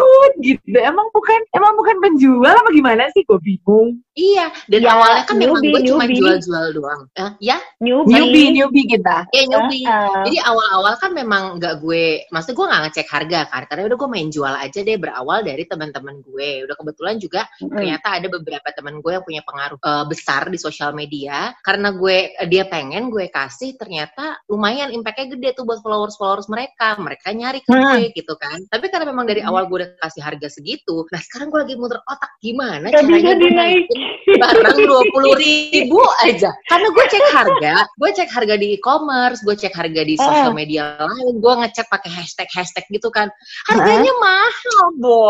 takut 0.00 0.32
gitu. 0.40 0.76
Emang 0.80 1.06
bukan 1.12 1.40
emang 1.52 1.72
bukan 1.76 1.96
penjual 2.00 2.54
apa 2.56 2.70
gimana 2.72 3.02
sih? 3.12 3.22
Gue 3.28 3.36
bingung. 3.40 4.00
iya 4.16 4.48
dan 4.66 4.80
Ya, 4.84 4.90
awalnya 4.92 5.22
kan 5.24 5.36
memang 5.38 5.60
gue 5.62 5.80
cuma 5.86 6.04
jual-jual 6.04 6.64
doang 6.74 7.02
Eh, 7.14 7.30
ya 7.52 7.56
Newbie. 7.80 8.12
Newbie, 8.16 8.48
newbie 8.52 8.86
kita. 8.88 9.24
ya 9.30 9.42
newbie 9.46 9.84
Ah, 9.86 10.26
Jadi 10.26 10.36
awal-awal 10.44 10.94
kan 11.00 11.10
memang 11.14 11.56
nggak 11.56 11.80
gue, 11.80 12.26
maksudnya 12.28 12.56
gue 12.58 12.66
nggak 12.68 12.82
ngecek 12.90 13.08
harga 13.08 13.40
kan, 13.48 13.62
karena 13.70 13.82
udah 13.88 13.96
gue 13.96 14.08
main 14.10 14.28
jual 14.28 14.50
aja 14.52 14.78
deh 14.82 14.96
berawal 15.00 15.40
dari 15.40 15.64
teman-teman 15.64 16.20
gue. 16.20 16.50
Udah 16.68 16.76
kebetulan 16.76 17.16
juga 17.16 17.48
mm. 17.60 17.70
ternyata 17.72 18.06
ada 18.20 18.26
beberapa 18.28 18.68
teman 18.74 19.00
gue 19.00 19.12
yang 19.14 19.24
punya 19.24 19.42
pengaruh 19.46 19.78
eh, 19.80 20.04
besar 20.10 20.42
di 20.50 20.58
sosial 20.60 20.90
media. 20.92 21.54
Karena 21.64 21.88
gue 21.94 22.16
dia 22.50 22.64
pengen 22.68 23.08
gue 23.08 23.30
kasih, 23.32 23.78
ternyata 23.80 24.42
lumayan 24.50 24.90
impactnya 24.92 25.32
gede 25.38 25.56
tuh 25.56 25.64
buat 25.64 25.80
followers-followers 25.80 26.50
mereka. 26.50 26.98
Mereka 27.00 27.30
nyari 27.32 27.60
ke 27.64 27.70
Hmm. 27.72 27.96
gue 27.96 28.12
gitu 28.12 28.34
kan. 28.36 28.58
Tapi 28.68 28.86
karena 28.92 29.06
memang 29.08 29.24
dari 29.24 29.40
awal 29.40 29.64
gue 29.64 29.76
udah 29.80 29.89
kasih 29.98 30.22
harga 30.22 30.46
segitu, 30.46 31.02
nah 31.10 31.18
sekarang 31.18 31.50
gue 31.50 31.60
lagi 31.66 31.74
muter 31.74 31.98
otak 32.06 32.30
gimana 32.38 32.86
Gak 32.92 33.02
caranya 33.02 33.34
gue 33.34 33.36
dinaikin. 33.42 33.98
naikin 33.98 34.00
barang 34.40 34.78
dua 34.90 35.02
puluh 35.10 35.34
ribu 35.34 36.00
aja. 36.22 36.50
Karena 36.70 36.88
gue 36.94 37.04
cek 37.10 37.26
harga, 37.34 37.74
gue 37.98 38.10
cek 38.14 38.30
harga 38.30 38.54
di 38.54 38.66
e-commerce, 38.78 39.40
gue 39.42 39.54
cek 39.58 39.74
harga 39.74 40.02
di 40.06 40.14
sosial 40.14 40.52
media 40.54 40.96
lain, 41.00 41.42
gue 41.42 41.54
ngecek 41.64 41.86
pakai 41.90 42.10
hashtag 42.12 42.48
hashtag 42.54 42.84
gitu 42.90 43.10
kan. 43.10 43.26
Harganya 43.66 44.12
mahal, 44.22 44.86
bo. 45.00 45.24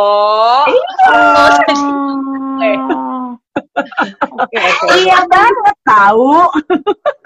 Oke. 4.36 4.58
Iya 5.00 5.18
banget 5.32 5.76
tahu. 5.84 6.34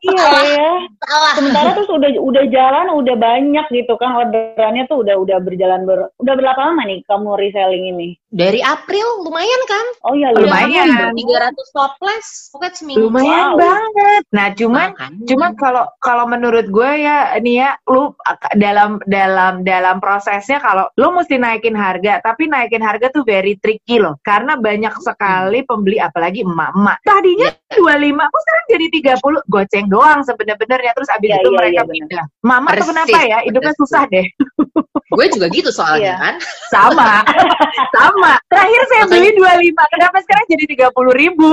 Iya 0.00 0.28
ya. 0.48 0.70
Salah. 1.04 1.34
Sementara 1.36 1.68
tuh 1.76 1.84
udah 1.92 2.10
udah 2.16 2.44
jalan 2.48 2.86
udah 2.96 3.16
banyak 3.20 3.66
gitu 3.68 4.00
kan 4.00 4.16
orderannya 4.16 4.88
tuh 4.88 5.04
udah 5.04 5.20
udah 5.20 5.38
berjalan 5.44 5.84
ber 5.84 6.08
udah 6.16 6.34
berapa 6.40 6.56
lama 6.56 6.82
nih 6.88 7.04
kamu 7.04 7.36
reselling 7.36 7.84
ini? 7.92 8.08
Dari 8.30 8.64
April 8.64 9.26
lumayan 9.26 9.62
kan? 9.66 9.86
Oh 10.06 10.14
ya 10.14 10.30
Lumayan. 10.32 11.12
Tiga 11.18 11.36
ratus 11.50 11.68
toples, 11.74 12.26
pokoknya 12.54 12.74
seminggu. 12.78 13.00
Lumayan 13.10 13.52
Wow. 13.52 13.58
banget. 13.58 14.22
Nah, 14.30 14.46
cuman 14.54 14.88
Makanya. 14.94 15.24
cuman 15.26 15.50
kalau 15.58 15.84
kalau 15.98 16.24
menurut 16.30 16.66
gue 16.70 16.90
ya 17.02 17.34
nih 17.42 17.56
ya 17.60 17.70
lu 17.90 18.14
dalam 18.56 19.02
dalam 19.04 19.66
dalam 19.66 19.98
prosesnya 19.98 20.62
kalau 20.62 20.86
lu 20.94 21.10
mesti 21.10 21.36
naikin 21.36 21.74
harga, 21.74 22.22
tapi 22.22 22.46
naikin 22.46 22.80
harga 22.80 23.10
tuh 23.10 23.26
very 23.26 23.58
tricky 23.58 23.98
loh. 23.98 24.16
Karena 24.22 24.54
banyak 24.54 24.94
sekali 25.02 25.66
pembeli 25.66 25.98
apalagi 25.98 26.46
emak-emak. 26.46 27.02
Tadinya 27.02 27.50
25, 27.74 28.30
kok 28.30 28.40
sekarang 28.46 28.66
jadi 28.70 28.86
30. 29.18 29.42
Goceng 29.50 29.89
doang 29.90 30.20
sebenarnya 30.22 30.92
terus 30.94 31.10
abis 31.10 31.28
Iya, 31.28 31.36
itu 31.36 31.50
iya, 31.50 31.56
mereka 31.58 31.72
iya, 31.72 31.82
benar. 31.82 31.94
pindah. 31.98 32.24
Mama 32.40 32.68
tuh 32.68 32.74
Persis, 32.78 32.88
kenapa 32.88 33.18
ya? 33.20 33.38
Hidupnya 33.42 33.72
betul. 33.74 33.82
susah 33.84 34.02
deh. 34.06 34.26
gue 35.10 35.26
juga 35.34 35.46
gitu 35.50 35.70
soalnya 35.70 35.98
Iya. 36.06 36.14
kan. 36.16 36.34
Sama. 36.70 37.10
Sama. 37.98 38.32
Terakhir 38.46 38.82
saya 38.86 39.04
beli 39.04 39.30
25, 39.34 39.74
kenapa 39.90 40.16
sekarang 40.22 40.46
jadi 40.48 40.64
30 40.86 41.12
ribu? 41.12 41.52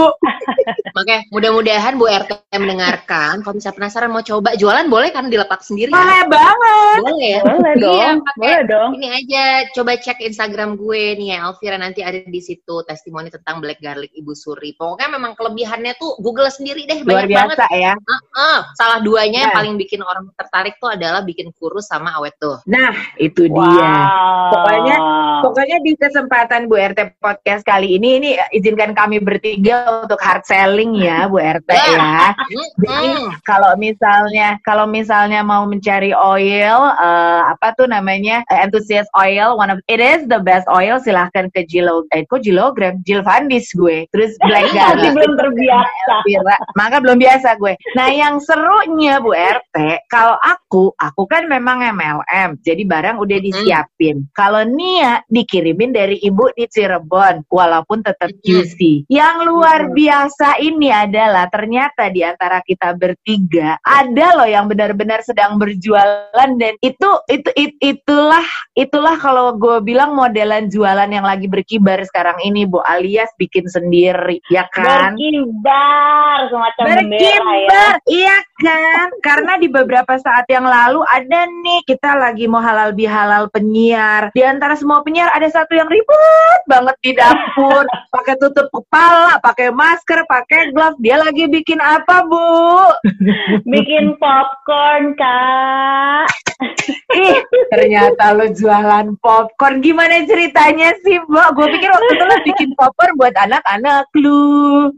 Makanya 0.94 1.20
mudah-mudahan 1.29 1.94
Bu 1.96 2.06
RT 2.06 2.32
mendengarkan, 2.53 3.41
kalau 3.41 3.58
misalnya 3.58 3.75
penasaran 3.75 4.10
mau 4.10 4.22
coba 4.22 4.53
jualan 4.53 4.86
boleh 4.86 5.10
kan 5.10 5.27
dilepak 5.27 5.62
sendiri 5.62 5.89
ya? 5.89 5.98
Boleh 5.98 6.22
banget. 6.29 6.98
Boleh 7.01 7.17
ya? 7.27 7.41
Boleh 7.41 7.74
Iya, 7.74 7.82
dong. 7.82 8.15
pakai 8.24 8.38
Boleh 8.38 8.62
dong. 8.63 8.89
Ini 8.94 9.08
aja 9.12 9.44
coba 9.74 9.91
cek 9.96 10.17
Instagram 10.22 10.70
gue 10.75 11.03
nih 11.17 11.27
ya 11.27 11.38
Elvira 11.44 11.77
nanti 11.77 12.01
ada 12.01 12.20
di 12.20 12.39
situ 12.39 12.75
testimoni 12.84 13.29
tentang 13.29 13.58
black 13.58 13.79
garlic 13.79 14.13
Ibu 14.13 14.34
Suri. 14.34 14.74
Pokoknya 14.74 15.10
memang 15.12 15.34
kelebihannya 15.34 15.98
tuh 15.98 16.13
Google 16.20 16.50
sendiri 16.50 16.86
deh 16.86 17.01
Luar 17.01 17.25
banyak 17.25 17.34
banget. 17.34 17.58
biasa 17.58 17.65
ya. 17.74 17.94
Heeh, 18.29 18.60
salah 18.74 19.00
duanya 19.00 19.46
yang 19.46 19.51
Nah. 19.51 19.57
paling 19.57 19.75
bikin 19.75 20.00
orang 20.00 20.29
tertarik 20.34 20.75
tuh 20.77 20.89
adalah 20.89 21.22
bikin 21.22 21.50
kurus 21.53 21.86
sama 21.86 22.13
awet 22.15 22.36
tuh. 22.38 22.60
Nah, 22.65 22.91
itu 23.15 23.48
dia. 23.48 23.91
Wow. 24.03 24.51
Pokoknya- 24.53 25.03
Pokoknya 25.38 25.77
di 25.79 25.93
kesempatan 25.93 26.65
Bu 26.65 26.75
RT 26.75 27.22
podcast 27.22 27.62
kali 27.62 27.93
ini, 27.93 28.17
ini 28.17 28.29
izinkan 28.51 28.91
kami 28.91 29.22
bertiga 29.22 30.01
untuk 30.01 30.17
hard 30.17 30.41
selling 30.41 30.98
ya 30.98 31.29
Bu 31.29 31.38
RT 31.38 31.69
ya. 31.69 32.34
Jadi 32.74 32.89
Mm-mm. 33.13 33.38
kalau 33.43 33.77
misalnya 33.77 34.57
kalau 34.63 34.89
misalnya 34.89 35.41
mau 35.41 35.62
mencari 35.63 36.10
oil 36.10 36.79
eh, 36.91 37.41
apa 37.46 37.69
tuh 37.74 37.86
namanya 37.86 38.41
eh, 38.48 38.60
enthusiast 38.60 39.05
oil 39.13 39.53
one 39.53 39.69
of 39.69 39.77
it 39.86 40.00
is 40.00 40.25
the 40.25 40.39
best 40.39 40.65
oil 40.67 40.98
silahkan 40.98 41.53
ke 41.53 41.62
Jilo 41.63 42.01
eh 42.10 42.25
kok 42.25 42.41
Jilogram 42.41 42.98
Jill 43.03 43.22
Vandis 43.22 43.69
gue 43.72 44.10
terus 44.10 44.34
Black 44.43 44.67
Masih 44.67 44.75
Garlic 44.75 45.12
belum 45.13 45.34
terbiasa. 45.38 46.13
Elvira. 46.17 46.57
maka 46.74 46.98
belum 46.98 47.17
biasa 47.19 47.50
gue 47.55 47.74
Nah, 47.93 48.10
yang 48.17 48.41
serunya 48.41 49.21
Bu 49.21 49.38
RT, 49.38 50.09
kalau 50.09 50.36
aku, 50.41 50.91
aku 50.97 51.24
kan 51.29 51.45
memang 51.45 51.86
MLM, 51.86 52.57
jadi 52.65 52.81
barang 52.81 53.21
udah 53.21 53.38
disiapin. 53.38 54.25
Kalau 54.33 54.65
Nia 54.65 55.21
dikirimin 55.29 55.93
dari 55.93 56.17
ibu 56.19 56.50
di 56.57 56.65
Cirebon, 56.65 57.45
walaupun 57.47 58.01
tetap. 58.01 58.29
QC. 58.38 59.05
Yang 59.12 59.36
luar 59.45 59.89
Mm. 59.89 59.93
biasa 59.93 60.47
ini 60.59 60.89
adalah 60.89 61.45
ternyata 61.51 62.07
di 62.07 62.24
antara 62.24 62.63
kita 62.63 62.95
bertiga 62.95 63.75
ada 63.83 64.39
loh 64.39 64.47
yang 64.47 64.65
benar-benar 64.65 65.19
sedang 65.21 65.59
berjualan 65.59 66.50
dan 66.57 66.74
itu 66.79 67.09
itu 67.27 67.50
it- 67.53 67.77
itulah 67.77 68.45
itulah 68.74 69.19
kalau 69.19 69.53
gue 69.55 69.83
bilang 69.83 70.15
modelan 70.15 70.71
jualan 70.71 71.07
yang 71.07 71.27
lagi 71.27 71.45
berkibar 71.45 72.00
sekarang 72.07 72.39
ini 72.41 72.63
Bu 72.63 72.79
alias 72.81 73.29
bikin 73.36 73.67
sendiri 73.67 74.39
ya 74.47 74.63
kan? 74.71 75.12
Berkibar 75.12 76.39
semacam 76.47 76.83
ya. 77.67 77.83
Iya 78.07 78.39
kan? 78.63 79.11
Karena 79.19 79.59
di 79.59 79.67
beberapa 79.67 80.15
saat 80.15 80.47
yang 80.47 80.63
lalu 80.63 81.03
ada 81.11 81.43
nih 81.43 81.83
kita 81.83 82.15
lagi 82.15 82.47
mau 82.47 82.63
halal 82.63 82.95
bihalal 82.95 83.51
penyiar. 83.51 84.31
Di 84.31 84.47
antara 84.47 84.79
semua 84.79 85.03
penyiar 85.03 85.27
ada 85.35 85.45
satu 85.51 85.75
yang 85.75 85.91
ribet 85.91 86.61
banget 86.71 86.95
di 87.03 87.11
dapur, 87.11 87.83
pakai 88.15 88.39
tutup 88.39 88.71
kepala, 88.71 89.35
pakai 89.43 89.75
masker, 89.75 90.23
pakai 90.23 90.71
glove. 90.71 90.95
Dia 91.03 91.19
lagi 91.19 91.51
bikin 91.51 91.83
apa, 91.83 92.23
Bu? 92.23 92.47
Bikin 93.75 94.15
popcorn, 94.15 95.11
Kak. 95.19 96.31
Ih, 96.57 97.37
ternyata 97.73 98.33
lo 98.33 98.49
jualan 98.49 99.13
popcorn. 99.21 99.81
Gimana 99.85 100.25
ceritanya 100.25 100.93
sih, 101.05 101.21
Bu? 101.29 101.37
Gue 101.53 101.67
pikir 101.77 101.89
waktu 101.93 102.11
itu 102.17 102.25
lo 102.25 102.37
bikin 102.45 102.69
popcorn 102.73 103.13
buat 103.17 103.35
anak-anak 103.37 104.09
lu. 104.17 104.89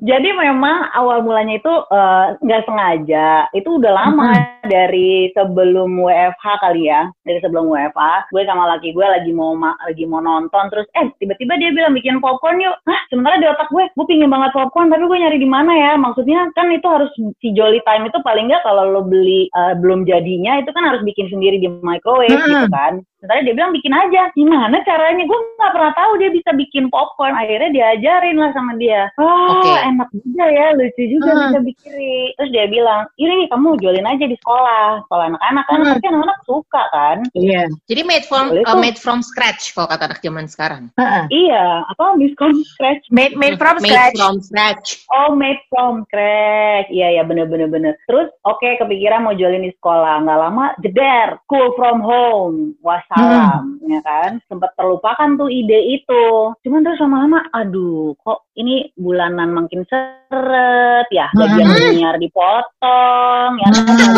Jadi 0.00 0.28
memang 0.32 0.88
awal 0.96 1.20
mulanya 1.20 1.60
itu 1.60 1.74
eh, 1.92 2.26
nggak 2.40 2.64
sengaja. 2.64 3.52
Itu 3.52 3.76
udah 3.80 3.92
lama 3.92 4.32
dari 4.64 5.28
sebelum 5.36 5.92
WFH 6.00 6.44
kali 6.64 6.88
ya. 6.88 7.12
Dari 7.24 7.38
sebelum 7.44 7.68
WFH, 7.68 8.32
gue 8.32 8.42
sama 8.48 8.64
laki 8.76 8.96
gue 8.96 9.04
lagi 9.04 9.32
mau 9.36 9.52
ma- 9.52 9.76
lagi 9.84 10.08
mau 10.08 10.24
nonton 10.24 10.72
terus 10.72 10.88
eh 10.96 11.12
tiba-tiba 11.20 11.60
dia 11.60 11.70
bilang 11.76 11.92
bikin 11.92 12.16
popcorn 12.24 12.64
yuk. 12.64 12.80
Hah, 12.88 13.00
sementara 13.12 13.36
di 13.36 13.48
otak 13.48 13.68
gue, 13.68 13.84
gue 13.92 14.06
pingin 14.08 14.32
banget 14.32 14.56
popcorn 14.56 14.88
tapi 14.88 15.04
gue 15.04 15.18
nyari 15.20 15.36
di 15.36 15.48
mana 15.48 15.72
ya? 15.76 15.92
Maksudnya 16.00 16.48
kan 16.56 16.72
itu 16.72 16.88
harus 16.88 17.12
si 17.44 17.52
Jolly 17.52 17.84
Time 17.84 18.08
itu 18.08 18.16
paling 18.24 18.48
nggak 18.48 18.64
kalau 18.64 18.88
lo 18.88 19.04
beli 19.04 19.52
eh, 19.52 19.74
belum 19.76 20.08
jadinya 20.08 20.56
itu 20.60 20.72
kan 20.72 20.93
harus 20.94 21.04
bikin 21.04 21.26
sendiri 21.28 21.58
di 21.58 21.68
microwave 21.82 22.30
Hmm. 22.38 22.46
gitu 22.46 22.66
kan. 22.70 22.94
Sementara 23.24 23.40
dia 23.40 23.56
bilang 23.56 23.72
bikin 23.72 23.94
aja. 23.96 24.22
Gimana 24.36 24.76
caranya? 24.84 25.24
Gue 25.24 25.38
nggak 25.56 25.72
pernah 25.72 25.92
tahu 25.96 26.12
dia 26.20 26.28
bisa 26.28 26.52
bikin 26.52 26.92
popcorn. 26.92 27.32
Akhirnya 27.32 27.72
diajarin 27.72 28.36
lah 28.36 28.52
sama 28.52 28.76
dia. 28.76 29.08
Oh, 29.16 29.64
Oke. 29.64 29.72
enak 29.80 30.12
juga 30.12 30.44
ya, 30.52 30.76
lucu 30.76 31.02
juga 31.08 31.30
Hmm. 31.32 31.40
bisa 31.48 31.58
bikin. 31.64 32.28
Terus 32.36 32.50
dia 32.52 32.66
bilang, 32.68 33.08
ini 33.16 33.32
nih 33.32 33.48
kamu 33.48 33.80
jualin 33.80 34.04
aja 34.04 34.28
di 34.28 34.36
sekolah. 34.36 35.08
Sekolah 35.08 35.24
anak-anak 35.32 35.64
kan, 35.64 35.78
Hmm. 35.80 35.88
pasti 35.96 36.06
anak-anak 36.12 36.38
suka 36.44 36.82
kan. 36.92 37.16
Iya. 37.32 37.64
Jadi 37.88 38.02
made 38.04 38.26
from 38.28 38.52
Boleh 38.52 38.68
uh, 38.68 38.76
made 38.76 39.00
from 39.00 39.24
scratch 39.24 39.72
kalau 39.72 39.88
kata 39.88 40.04
anak 40.12 40.20
zaman 40.20 40.44
sekarang. 40.44 40.92
Iya, 41.32 41.88
apa 41.88 42.20
diskon 42.20 42.60
scratch? 42.76 43.08
Made 43.08 43.40
made 43.40 43.56
from 43.56 43.80
made 43.80 43.88
scratch. 43.88 44.20
from 44.20 44.36
scratch. 44.44 44.86
Oh, 45.08 45.32
made 45.32 45.64
from 45.72 46.04
scratch. 46.12 46.92
Iya, 46.92 47.16
iya, 47.16 47.22
bener-bener. 47.24 47.72
bener. 47.72 47.96
Terus, 48.04 48.28
oke, 48.44 48.68
kepikiran 48.76 49.24
mau 49.24 49.32
jualin 49.32 49.64
di 49.64 49.72
sekolah. 49.80 50.20
Nggak 50.28 50.38
lama, 50.44 50.66
jeder, 50.84 51.40
school 51.48 51.72
from 51.80 52.04
home. 52.04 52.76
Wassalam, 53.14 53.78
ya 53.86 54.00
kan? 54.02 54.42
Sempat 54.50 54.74
terlupakan 54.74 55.38
tuh 55.38 55.46
ide 55.46 55.78
itu. 55.94 56.50
Cuman 56.66 56.82
terus 56.82 56.98
lama-lama, 56.98 57.46
aduh, 57.54 58.18
kok 58.26 58.50
ini 58.58 58.90
bulanan 58.98 59.54
makin 59.54 59.86
seret 59.86 61.06
ya. 61.14 61.30
Gajian 61.30 61.70
penyiar 61.70 62.18
dipotong, 62.18 63.62
ya 63.62 63.68
kan? 63.70 64.13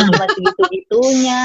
Segitu-gitunya. 0.67 1.45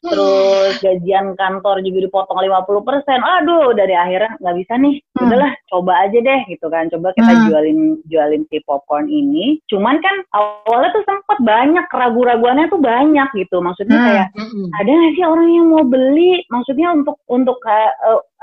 Terus 0.00 0.72
gajian 0.80 1.36
kantor 1.36 1.82
juga 1.82 1.98
dipotong 2.06 2.38
50%. 2.40 3.20
Aduh, 3.20 3.76
dari 3.76 3.92
akhirnya 3.92 4.36
nggak 4.40 4.56
bisa 4.56 4.74
nih. 4.80 4.94
Hmm. 5.16 5.22
Udahlah, 5.28 5.52
coba 5.68 5.92
aja 6.08 6.18
deh 6.18 6.40
gitu 6.48 6.66
kan. 6.68 6.88
Coba 6.88 7.12
kita 7.14 7.32
Hmm. 7.32 7.46
jualin 7.50 7.78
jualin 8.08 8.42
si 8.48 8.58
popcorn 8.64 9.06
ini. 9.06 9.60
Cuman 9.68 10.00
kan 10.00 10.16
awalnya 10.32 10.90
tuh 10.94 11.04
sempat 11.04 11.38
banyak 11.42 11.84
keraguan-raguannya 11.92 12.66
tuh 12.68 12.80
banyak 12.80 13.28
gitu. 13.36 13.60
Maksudnya 13.60 13.98
Hmm. 13.98 14.06
kayak 14.08 14.28
Mm-mm. 14.36 14.66
ada 14.76 14.90
nggak 14.90 15.12
sih 15.14 15.24
orang 15.26 15.48
yang 15.52 15.66
mau 15.68 15.84
beli? 15.84 16.42
Maksudnya 16.48 16.88
untuk 16.94 17.16
untuk 17.28 17.58
eh, 17.66 17.92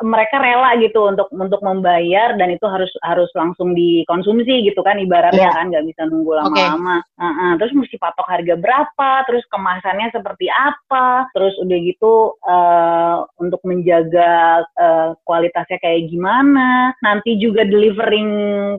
mereka 0.01 0.41
rela 0.41 0.73
gitu 0.81 1.05
untuk 1.05 1.29
untuk 1.29 1.61
membayar 1.61 2.33
dan 2.33 2.49
itu 2.49 2.65
harus 2.65 2.89
harus 3.05 3.29
langsung 3.37 3.77
dikonsumsi 3.77 4.65
gitu 4.65 4.81
kan 4.81 4.97
ibaratnya 4.97 5.45
Iya. 5.45 5.53
kan 5.53 5.65
nggak 5.69 5.85
bisa 5.85 6.01
nunggu 6.09 6.33
lama-lama. 6.33 6.97
Heeh, 7.19 7.51
terus 7.61 7.73
mesti 7.77 8.01
patok 8.01 8.25
harga 8.25 8.57
berapa? 8.57 9.09
Terus 9.29 9.45
kemasannya 9.53 10.09
seperti 10.09 10.49
apa? 10.49 11.29
Terus 11.37 11.53
udah 11.61 11.77
gitu 11.77 12.13
eh, 12.41 13.15
untuk 13.37 13.61
menjaga 13.67 14.65
eh, 14.73 15.09
kualitasnya 15.29 15.77
kayak 15.77 16.09
gimana? 16.09 16.97
Nanti 17.05 17.37
juga 17.37 17.61
delivering 17.61 18.31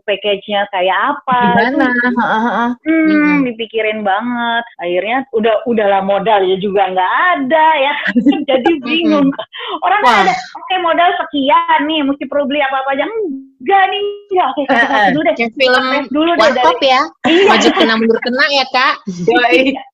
package-nya 0.02 0.66
kayak 0.74 0.98
apa? 1.14 1.40
Gimana? 1.62 1.86
Itu. 1.94 2.10
Hmm, 2.84 3.06
Mm-mm. 3.06 3.36
dipikirin 3.54 4.02
banget. 4.02 4.64
Akhirnya 4.82 5.18
udah 5.30 5.62
udahlah 5.68 6.02
modal 6.02 6.42
ya 6.42 6.56
juga 6.58 6.90
nggak 6.90 7.12
ada 7.38 7.66
ya. 7.78 7.94
Jadi 8.50 8.70
bingung. 8.82 9.30
Orang 9.84 10.00
Wah. 10.02 10.26
ada 10.26 10.32
oke 10.32 10.74
modal 10.82 11.10
sekian 11.22 11.80
nih, 11.86 12.00
mesti 12.02 12.24
perlu 12.26 12.44
beli 12.48 12.60
apa-apa 12.62 12.98
aja. 12.98 13.06
Enggak 13.64 13.84
nih. 13.88 14.04
Ya, 14.34 14.44
oke, 14.50 14.62
tes 14.68 14.82
eh. 14.82 15.08
dulu 15.14 15.22
deh. 15.24 15.34
Kayak 15.40 15.52
film 15.56 15.84
dulu 16.12 16.30
deh 16.36 16.50
dari 16.52 16.86
ya. 16.90 17.02
Maju 17.24 17.68
kena 17.72 17.94
mundur 17.96 18.18
kena 18.20 18.44
ya 18.52 18.64
kak. 18.68 18.94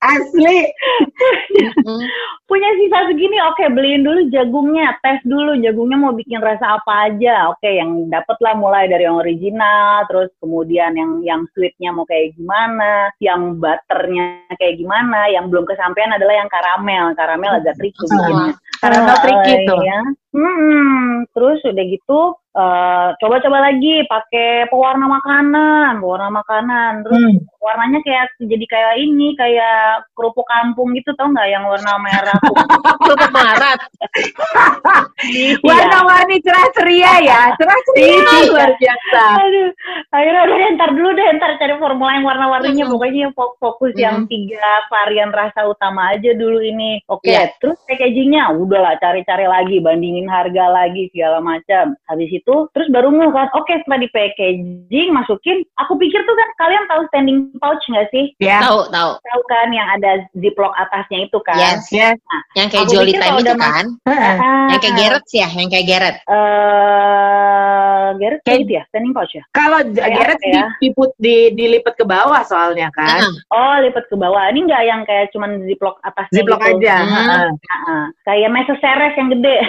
Asli. 0.02 0.58
Punya 2.50 2.68
sisa 2.82 2.98
segini, 3.06 3.38
oke 3.46 3.62
beliin 3.70 4.02
dulu 4.02 4.26
jagungnya, 4.34 4.98
tes 5.06 5.22
dulu 5.22 5.54
jagungnya 5.62 6.02
mau 6.02 6.10
bikin 6.10 6.42
rasa 6.42 6.82
apa 6.82 7.14
aja. 7.14 7.54
Oke, 7.54 7.78
yang 7.78 8.10
dapet 8.10 8.34
lah 8.42 8.58
mulai 8.58 8.90
dari 8.90 9.06
yang 9.06 9.22
original, 9.22 10.02
terus 10.10 10.34
kemudian 10.42 10.98
yang 10.98 11.22
yang 11.22 11.46
sweetnya 11.54 11.94
mau 11.94 12.02
kayak 12.10 12.34
gimana, 12.34 13.14
yang 13.22 13.54
butternya 13.62 14.50
kayak 14.58 14.82
gimana, 14.82 15.30
yang 15.30 15.46
belum 15.46 15.62
kesampaian 15.62 16.10
adalah 16.10 16.34
yang 16.42 16.50
karamel. 16.50 17.14
Karamel 17.14 17.62
agak 17.62 17.78
tricky 17.78 18.02
bikinnya. 18.02 18.58
Karamel 18.82 19.16
tricky 19.22 19.52
tuh. 19.68 19.78
ya. 19.84 20.00
Hmm, 20.30 21.26
terus 21.34 21.58
udah 21.66 21.84
gitu 21.86 22.20
eh, 22.50 23.08
coba-coba 23.22 23.62
lagi 23.62 24.02
pakai 24.06 24.66
pewarna 24.66 25.06
makanan, 25.06 26.02
pewarna 26.02 26.30
makanan. 26.34 27.06
Terus 27.06 27.22
Hmm. 27.22 27.38
warnanya 27.62 28.02
kayak 28.02 28.26
jadi 28.42 28.66
kayak 28.66 28.94
ini, 28.98 29.38
kayak 29.38 30.02
kerupuk 30.18 30.42
kampung 30.50 30.90
gitu 30.92 31.14
tau 31.14 31.30
nggak 31.30 31.46
yang 31.46 31.62
warna 31.62 31.94
merah. 32.02 32.34
Kerupuk 33.06 33.30
Marat. 33.30 33.78
Iya. 35.22 35.62
Warna-warni 35.62 36.42
cerah 36.42 36.66
ceria 36.74 37.12
ya, 37.22 37.40
cerah 37.54 37.80
ceria 37.86 38.18
Iya. 38.18 38.38
luar 38.50 38.70
biasa. 38.74 39.22
Aduh, 39.46 39.68
akhirnya 40.10 40.40
udah 40.42 40.56
deh, 40.58 40.70
ntar 40.74 40.90
dulu 40.90 41.10
deh, 41.14 41.26
ntar 41.38 41.50
cari 41.54 41.74
formula 41.78 42.10
yang 42.18 42.26
warna-warninya. 42.26 42.84
Mm-mm. 42.88 42.94
Pokoknya 42.96 43.26
fok- 43.30 43.56
fokus 43.62 43.94
yang 43.94 44.26
tiga 44.26 44.58
varian 44.90 45.30
rasa 45.30 45.70
utama 45.70 46.10
aja 46.16 46.34
dulu 46.34 46.58
ini. 46.58 46.98
Oke, 47.06 47.30
Iya. 47.30 47.54
terus 47.62 47.78
packagingnya 47.86 48.50
udahlah 48.58 48.98
cari-cari 48.98 49.46
lagi, 49.46 49.78
bandingin 49.78 50.19
harga 50.28 50.64
lagi 50.72 51.08
segala 51.14 51.38
macam. 51.40 51.96
Habis 52.10 52.30
itu, 52.32 52.54
terus 52.74 52.88
baru 52.92 53.08
ngeh 53.14 53.30
kan, 53.32 53.48
oke 53.56 53.70
setelah 53.70 54.00
di 54.02 54.08
packaging 54.12 55.08
masukin, 55.14 55.62
aku 55.80 55.96
pikir 55.96 56.20
tuh 56.24 56.36
kan 56.36 56.48
kalian 56.60 56.84
tahu 56.90 57.02
standing 57.12 57.38
pouch 57.62 57.82
nggak 57.88 58.08
sih? 58.10 58.32
Ya, 58.42 58.60
Tahu 58.64 58.90
tahu. 58.92 59.10
Tahu 59.16 59.40
kan 59.48 59.68
yang 59.72 59.88
ada 59.96 60.26
ziplock 60.36 60.74
atasnya 60.76 61.28
itu 61.30 61.38
kan? 61.46 61.56
Yes. 61.56 61.88
ya. 61.94 62.12
Yang 62.58 62.68
kayak 62.74 62.86
Jolly 62.90 63.12
Time 63.16 63.38
itu 63.40 63.54
kan. 63.56 63.84
Heeh. 64.04 64.36
Ah, 64.40 64.68
Yang 64.74 64.80
kayak 64.84 64.96
Garrett 64.98 65.26
ya, 65.30 65.48
yang 65.54 65.68
kayak 65.70 65.86
Garrett. 65.86 66.16
Eh, 66.26 67.39
Garrett 68.16 68.40
kayak 68.42 68.48
Kayak- 68.48 68.62
gitu 68.64 68.72
ya, 68.74 68.82
standing 68.90 69.12
pouch 69.14 69.32
ya? 69.34 69.44
Kalau 69.52 69.78
apa 69.82 70.34
ya? 70.42 70.64
diput 70.80 71.10
di 71.20 71.36
dilipat 71.52 71.94
ke 71.94 72.04
bawah 72.06 72.42
soalnya 72.42 72.88
kan. 72.94 73.20
Heeh. 73.22 73.32
Oh, 73.52 73.76
lipat 73.82 74.04
ke 74.08 74.16
bawah. 74.16 74.48
Ini 74.50 74.60
nggak 74.66 74.82
yang 74.86 75.00
kayak 75.04 75.30
cuman 75.30 75.62
ziplock 75.66 75.98
atasnya 76.02 76.34
Ziplock 76.40 76.60
gitu. 76.64 76.70
aja. 76.82 76.94
Hmm. 77.00 77.10
heeh. 77.14 77.48
Heeh. 77.54 78.04
Kayak 78.26 78.50
meso 78.50 78.74
seres 78.80 79.14
yang 79.14 79.28
gede. 79.30 79.58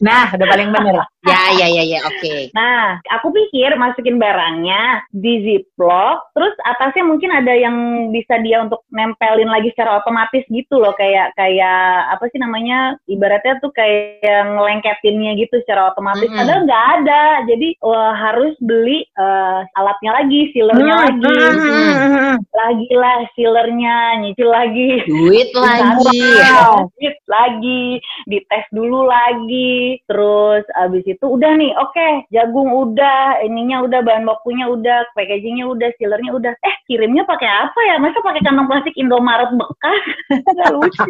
Nah, 0.00 0.32
udah 0.32 0.46
paling 0.48 0.68
bener. 0.72 0.96
Ya 1.20 1.52
ya 1.52 1.68
ya 1.68 1.84
ya 1.84 2.00
oke. 2.08 2.48
nah, 2.56 2.96
aku 3.12 3.28
pikir 3.28 3.76
masukin 3.76 4.16
barangnya 4.16 5.04
di 5.12 5.44
ziplock, 5.44 6.32
terus 6.32 6.56
atasnya 6.64 7.04
mungkin 7.04 7.28
ada 7.28 7.52
yang 7.52 7.76
bisa 8.08 8.40
dia 8.40 8.64
untuk 8.64 8.80
nempelin 8.88 9.52
lagi 9.52 9.68
secara 9.76 10.00
otomatis 10.00 10.40
gitu 10.48 10.80
loh, 10.80 10.96
kayak 10.96 11.36
kayak 11.36 12.08
apa 12.08 12.24
sih 12.32 12.40
namanya? 12.40 12.96
Ibaratnya 13.04 13.60
tuh 13.60 13.68
kayak 13.76 14.24
ngelengketinnya 14.48 15.36
gitu 15.36 15.60
secara 15.60 15.92
otomatis. 15.92 16.24
Mm-mm. 16.24 16.40
Padahal 16.40 16.64
nggak 16.64 16.86
ada. 17.04 17.22
Jadi 17.52 17.68
wah, 17.84 18.16
harus 18.16 18.56
beli 18.64 19.04
eh, 19.04 19.60
alatnya 19.76 20.24
lagi, 20.24 20.40
sealernya 20.56 20.94
Hmm, 20.96 21.04
lagi. 21.04 21.36
hmm, 21.36 21.60
hmm, 21.60 22.10
hmm. 22.16 22.36
Lagi 22.48 22.88
lah 22.96 23.18
sealernya, 23.36 23.96
nyicil 24.24 24.48
lagi. 24.48 24.90
Duit 25.04 25.50
lagi. 25.68 26.20
Gitu 26.96 27.20
lagi, 27.28 27.84
dites 28.24 28.66
dulu 28.72 29.04
lagi. 29.04 30.00
Terus 30.08 30.64
abis 30.80 31.04
itu 31.12 31.26
udah 31.26 31.52
nih, 31.58 31.72
oke, 31.76 32.08
jagung 32.30 32.70
udah, 32.70 33.42
ininya 33.42 33.82
udah, 33.86 34.00
bahan 34.00 34.24
bakunya 34.26 34.66
udah, 34.70 35.06
packagingnya 35.14 35.66
udah, 35.66 35.88
sealernya 35.98 36.30
udah. 36.34 36.52
Eh, 36.62 36.74
kirimnya 36.86 37.26
pakai 37.26 37.46
apa 37.46 37.80
ya? 37.90 37.94
Masa 37.98 38.22
pakai 38.22 38.42
kantong 38.42 38.68
plastik 38.70 38.94
Indomaret 38.94 39.50
bekas? 39.54 40.02
Gak 40.58 40.70
lucu. 40.74 41.04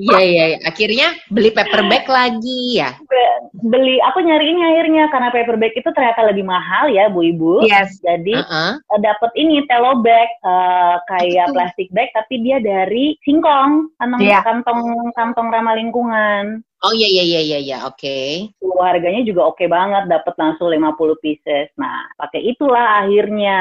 Iya 0.00 0.20
iya. 0.20 0.44
iya. 0.54 0.58
Akhirnya 0.64 1.06
beli 1.28 1.50
paper 1.52 1.84
bag 1.86 2.04
lagi 2.08 2.80
ya. 2.80 2.96
Be- 3.06 3.30
Beli, 3.62 4.02
aku 4.02 4.24
nyari 4.26 4.50
ini 4.50 4.62
akhirnya 4.64 5.06
karena 5.12 5.28
paper 5.30 5.54
bag 5.54 5.72
itu 5.76 5.86
ternyata 5.94 6.26
lebih 6.26 6.42
mahal 6.42 6.90
ya, 6.90 7.06
bu 7.06 7.22
ibu. 7.22 7.62
Yes. 7.62 8.00
Jadi 8.02 8.34
Heeh. 8.34 8.72
eh, 8.80 9.00
dapet 9.00 9.30
ini 9.38 9.62
telo 9.70 10.02
bag 10.02 10.28
eh, 10.42 10.96
kayak 11.06 11.54
plastik 11.54 11.88
bag 11.94 12.10
tapi 12.10 12.42
dia 12.42 12.58
dari 12.58 13.14
singkong 13.22 13.92
kantong 14.00 14.20
Iya. 14.22 14.40
kantong 14.42 14.82
kantong 15.14 15.48
ramah 15.52 15.74
lingkungan 15.78 16.62
Oh 16.82 16.92
iya 16.94 17.08
iya 17.08 17.24
iya 17.24 17.40
iya 17.40 17.58
iya. 17.62 17.78
Oke. 17.86 18.50
Tuh, 18.58 18.72
harganya 18.82 19.22
juga 19.22 19.54
oke 19.54 19.64
banget 19.70 20.10
dapet 20.10 20.34
langsung 20.36 20.68
50 20.68 21.22
pieces 21.22 21.70
nah 21.78 22.10
pakai 22.18 22.42
itulah 22.42 23.06
akhirnya 23.06 23.60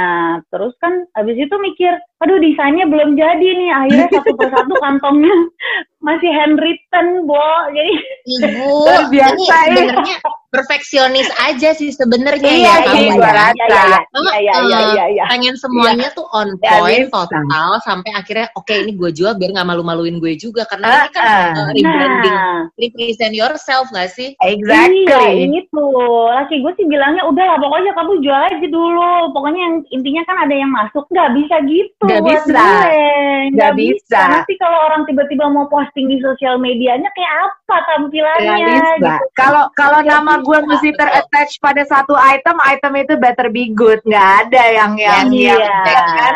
terus 0.50 0.74
kan 0.82 1.06
habis 1.14 1.38
itu 1.38 1.54
mikir 1.62 1.94
aduh 2.20 2.42
desainnya 2.42 2.90
belum 2.90 3.14
jadi 3.16 3.48
nih 3.54 3.70
akhirnya 3.70 4.08
satu 4.18 4.34
persatu 4.34 4.74
kantongnya 4.82 5.36
masih 6.06 6.34
handwritten 6.34 7.30
bo 7.30 7.46
jadi 7.70 7.94
Ibu, 8.26 8.66
Luar 8.90 9.06
biasa, 9.14 9.56
ini 9.70 9.82
sebenarnya 9.86 10.18
perfeksionis 10.52 11.32
aja 11.40 11.72
sih 11.72 11.90
sebenarnya 11.90 12.44
Iya 12.44 12.68
ya 12.68 12.76
kamu 12.86 13.16
gua 13.16 13.24
ya. 13.24 13.34
rasa. 13.34 13.64
iya 13.72 14.00
iya 14.20 14.36
iya 14.38 14.58
iya 14.62 14.80
iya 14.92 15.06
iya 15.10 15.24
pengen 15.28 15.56
semuanya 15.56 16.12
tuh 16.12 16.28
on 16.30 16.54
Ya, 16.60 16.78
point 16.78 17.08
bisa. 17.08 17.16
total 17.26 17.72
sampai 17.82 18.12
akhirnya 18.12 18.52
oke 18.54 18.70
ini 18.70 18.92
gue 18.94 19.10
jual 19.10 19.34
biar 19.34 19.50
nggak 19.52 19.66
malu-maluin 19.66 20.20
gue 20.20 20.36
juga 20.36 20.68
karena 20.68 20.88
Ah, 20.92 21.08
ini 21.08 21.16
kan 21.16 21.26
uh, 21.56 21.70
rebranding 21.72 22.36
nah 22.36 22.62
represent 22.76 23.34
yourself 23.34 23.88
gak 23.90 24.12
sih 24.12 24.36
Exactly. 24.38 25.08
Iya, 25.08 25.64
itu. 25.64 25.86
Laki 26.28 26.60
gue 26.60 26.74
sih 26.76 26.86
bilangnya 26.86 27.24
udah 27.24 27.46
lah 27.46 27.58
pokoknya 27.58 27.92
kamu 27.94 28.20
jual 28.20 28.42
aja 28.42 28.68
dulu. 28.68 29.32
Pokoknya 29.32 29.60
yang 29.62 29.76
intinya 29.90 30.24
kan 30.26 30.38
ada 30.44 30.52
yang 30.52 30.68
masuk. 30.70 31.06
Nggak 31.08 31.30
bisa 31.38 31.56
gitu. 31.64 32.04
Nggak 32.04 32.22
bisa. 32.28 32.52
Nggak 32.52 33.52
Nggak 33.54 33.74
bisa. 33.78 34.20
Nanti 34.28 34.54
kalau 34.58 34.80
orang 34.90 35.02
tiba-tiba 35.06 35.46
mau 35.48 35.66
posting 35.68 36.10
di 36.10 36.18
sosial 36.20 36.58
medianya 36.58 37.08
kayak 37.14 37.34
apa 37.48 37.61
tampilannya? 37.86 38.52
Nggak 38.52 38.60
bisa. 38.66 38.96
gitu. 38.98 39.26
Kalau 39.34 39.64
kalau 39.74 40.00
Nggak 40.00 40.12
nama 40.14 40.34
gue 40.40 40.58
bisa, 40.58 40.68
mesti 40.68 40.90
terattach 40.94 41.52
pada 41.58 41.84
satu 41.84 42.14
item, 42.16 42.58
item 42.62 42.92
itu 42.98 43.14
better 43.16 43.48
be 43.48 43.72
good. 43.72 44.00
Nggak 44.04 44.28
ada 44.48 44.64
yang 44.70 44.92
yang 44.96 45.28
Iya, 45.30 45.56
yang 45.56 45.86
ya 45.86 46.02
kan? 46.12 46.36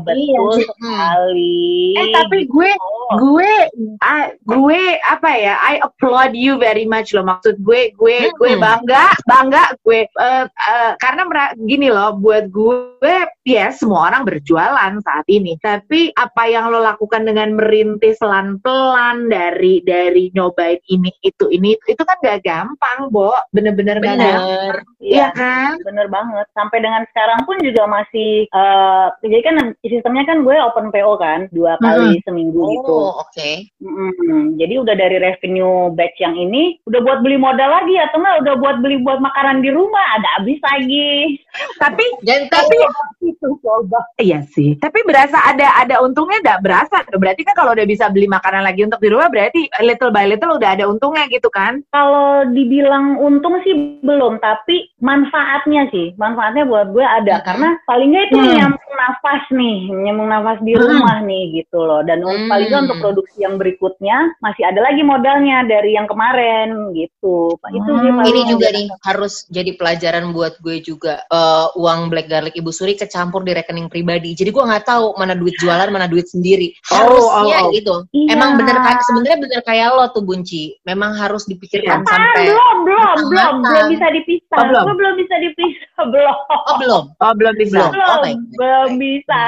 betul 0.00 0.54
Iya. 0.54 0.66
sekali. 0.66 1.66
Eh 1.94 2.06
tapi 2.12 2.38
gue 2.46 2.70
Oh. 2.72 2.89
Gue 3.18 3.52
ah, 4.00 4.30
gue 4.46 4.82
apa 5.02 5.30
ya 5.34 5.54
I 5.58 5.82
applaud 5.82 6.32
you 6.38 6.60
very 6.60 6.86
much 6.86 7.10
loh 7.10 7.26
maksud 7.26 7.58
gue 7.62 7.90
gue 7.98 8.18
Hmm. 8.20 8.36
gue 8.36 8.52
bangga 8.60 9.10
bangga 9.26 9.64
gue 9.82 10.06
eh, 10.06 10.44
eh, 10.46 10.92
karena 11.00 11.26
gini 11.56 11.88
loh 11.90 12.14
buat 12.20 12.52
gue 12.52 13.26
ya 13.48 13.72
semua 13.72 14.12
orang 14.12 14.28
berjualan 14.28 14.92
saat 15.02 15.26
ini 15.26 15.56
tapi 15.64 16.12
apa 16.14 16.42
yang 16.46 16.70
lo 16.70 16.84
lakukan 16.84 17.24
dengan 17.26 17.56
merintis 17.56 18.20
pelan-pelan 18.20 19.26
dari 19.32 19.80
dari 19.82 20.28
nyobain 20.36 20.78
ini 20.92 21.10
itu 21.24 21.48
ini 21.48 21.74
itu 21.88 22.02
kan 22.04 22.20
gak 22.20 22.44
gampang 22.44 23.08
Bo 23.08 23.32
bener-bener 23.50 23.98
gak 23.98 24.16
gampang 24.20 24.84
iya 25.00 25.20
Iya. 25.20 25.28
kan 25.34 25.72
Bener 25.82 26.06
banget. 26.12 26.46
Sampai 26.52 26.78
dengan 26.84 27.02
sekarang 27.08 27.42
pun 27.48 27.56
juga 27.64 27.88
masih, 27.88 28.46
eh 28.46 29.06
jadi 29.24 29.38
kan 29.42 29.56
sistemnya 29.80 30.24
kan 30.28 30.44
gue 30.44 30.56
open 30.60 30.92
PO 30.92 31.12
kan, 31.16 31.48
dua 31.50 31.80
kali 31.80 32.20
seminggu 32.22 32.60
gitu. 32.76 32.99
Oh 33.00 33.24
oke 33.24 33.50
Mm, 33.80 34.60
jadi 34.60 34.74
udah 34.84 34.92
dari 34.92 35.16
revenue 35.16 35.88
batch 35.96 36.20
yang 36.20 36.36
ini, 36.36 36.76
udah 36.84 37.00
buat 37.00 37.18
beli 37.24 37.40
modal 37.40 37.80
lagi 37.80 37.96
atau 37.96 38.20
enggak 38.20 38.36
udah 38.44 38.54
buat 38.60 38.76
beli 38.84 39.00
buat 39.00 39.18
makanan 39.18 39.64
di 39.64 39.72
rumah, 39.72 40.04
ada 40.20 40.28
habis 40.36 40.60
lagi. 40.60 41.40
tapi 41.80 42.04
dan 42.22 42.46
tapi 42.52 42.76
Itu 43.20 43.56
coba. 43.64 44.04
Iya 44.20 44.44
sih, 44.44 44.76
tapi 44.76 45.00
berasa 45.08 45.40
ada 45.40 45.72
ada 45.80 46.04
untungnya 46.04 46.44
enggak 46.44 46.60
berasa. 46.60 47.00
Berarti 47.16 47.40
kan 47.44 47.56
kalau 47.56 47.72
udah 47.72 47.88
bisa 47.88 48.12
beli 48.12 48.28
makanan 48.28 48.68
lagi 48.68 48.84
untuk 48.84 49.00
di 49.00 49.08
rumah 49.08 49.32
berarti 49.32 49.64
little 49.80 50.12
by 50.12 50.28
little 50.28 50.60
udah 50.60 50.76
ada 50.76 50.84
untungnya 50.84 51.24
gitu 51.32 51.48
kan? 51.48 51.80
Kalau 51.88 52.44
dibilang 52.52 53.16
untung 53.16 53.60
sih 53.64 53.96
belum, 54.04 54.40
tapi 54.44 54.92
manfaatnya 55.00 55.88
sih, 55.88 56.12
manfaatnya 56.20 56.68
buat 56.68 56.92
gue 56.92 57.04
ada 57.04 57.40
Mhm. 57.40 57.44
karena 57.48 57.68
paling 57.88 58.08
nggak 58.12 58.24
itu 58.28 58.36
Hmm. 58.36 58.54
nyambung 58.60 58.89
nafas 59.00 59.42
nih, 59.50 59.78
nyambung 59.88 60.28
nafas 60.28 60.60
di 60.60 60.76
Hmm. 60.76 60.82
rumah 60.84 61.16
nih 61.24 61.44
gitu 61.56 61.78
loh. 61.80 62.04
Dan 62.04 62.20
Hmm. 62.20 62.46
paling 62.46 62.68
nggak 62.68 62.82
untuk 62.84 63.00
produksi 63.00 63.38
yang 63.40 63.56
berikutnya 63.56 64.16
masih 64.38 64.68
ada 64.68 64.80
lagi 64.80 65.00
modalnya 65.00 65.64
dari 65.64 65.96
yang 65.96 66.04
kemarin 66.04 66.92
gitu. 66.92 67.56
Itu 67.56 67.90
sih 67.96 68.10
Hmm. 68.12 68.28
ini 68.28 68.40
juga 68.46 68.68
nih 68.70 68.86
harus 69.00 69.48
jadi 69.48 69.72
pelajaran 69.74 70.30
buat 70.30 70.60
gue 70.60 70.78
juga 70.80 71.22
Eh, 71.30 71.66
uang 71.78 72.10
black 72.10 72.26
garlic 72.26 72.54
ibu 72.54 72.68
suri 72.68 72.92
kecampur 72.92 73.40
di 73.40 73.54
rekening 73.54 73.86
pribadi 73.86 74.34
jadi 74.34 74.50
gue 74.50 74.64
nggak 74.66 74.82
tahu 74.82 75.14
mana 75.14 75.32
duit 75.32 75.54
jualan 75.56 75.86
mana 75.86 76.10
duit 76.10 76.26
sendiri 76.26 76.74
Oh, 76.90 77.06
harusnya 77.06 77.58
oh, 77.62 77.70
oh. 77.70 77.72
gitu 77.72 77.94
Iya. 78.10 78.34
emang 78.34 78.58
bener 78.58 78.76
kayak 78.76 79.00
sebenarnya 79.06 79.38
bener 79.38 79.60
kayak 79.62 79.88
lo 79.94 80.10
tuh 80.10 80.20
bunci 80.20 80.74
memang 80.82 81.14
harus 81.14 81.46
dipikirkan 81.46 82.02
Ah, 82.02 82.10
sampai 82.10 82.50
belum, 82.50 82.76
belum, 82.82 83.16
belum, 83.30 83.54
belum 83.62 83.86
bisa 83.94 84.06
dipisah. 84.10 84.58
Oh, 84.58 84.64
belum? 84.66 84.84
Gue 84.90 84.96
belum 84.98 85.14
bisa 85.16 85.34
dipisah, 85.38 85.89
belum. 86.08 86.36
oh 86.48 86.76
belum 86.80 87.04
Oh 87.20 87.32
belum 87.36 87.54
bisa. 87.60 87.76
Belum. 87.76 87.90
Belum, 87.92 88.08
Oh, 88.08 88.18
baik, 88.24 88.36
baik, 88.36 88.56
belum 88.56 88.88
baik. 88.88 88.98
bisa. 88.98 89.42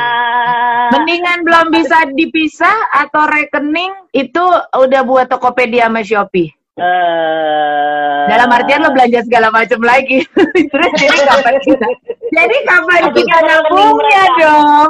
Mendingan 0.93 1.39
belum 1.43 1.67
bisa 1.73 1.99
dipisah 2.13 2.77
atau 2.93 3.23
rekening 3.27 3.93
itu 4.13 4.45
udah 4.77 5.01
buat 5.03 5.27
Tokopedia 5.33 5.89
sama 5.89 6.05
Shopee. 6.05 6.53
Eh, 6.73 8.23
Dalam 8.33 8.49
artian 8.49 8.81
lo 8.81 8.97
belanja 8.97 9.21
segala 9.29 9.53
macam 9.53 9.77
lagi. 9.85 10.25
Terus 10.73 10.91
jadi 10.97 11.19
kapan 11.29 11.57
kita? 11.61 11.85
Jadi 12.33 12.57
kapan 12.65 13.03
kita 13.13 13.37
nabungnya 13.45 14.25
dong? 14.41 14.89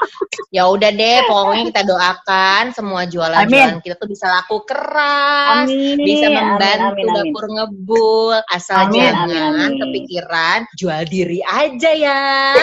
ya 0.56 0.64
udah 0.72 0.88
deh 0.88 1.20
pokoknya 1.28 1.64
kita 1.68 1.82
doakan 1.84 2.72
semua 2.72 3.04
jualan-jualan 3.04 3.84
kita 3.84 4.00
tuh 4.00 4.08
bisa 4.08 4.24
laku 4.32 4.64
keras 4.64 5.68
Amin. 5.68 6.00
bisa 6.00 6.32
amin, 6.32 6.36
membantu 6.40 6.88
amin, 6.88 7.04
amin. 7.04 7.16
dapur 7.20 7.44
ngebul 7.52 8.36
asal 8.48 8.88
Amin, 8.88 8.96
jangan 8.96 9.28
amin, 9.28 9.44
amin. 9.44 9.76
kepikiran 9.76 10.58
jual 10.80 11.02
diri 11.04 11.40
aja 11.44 11.90
ya 11.92 12.20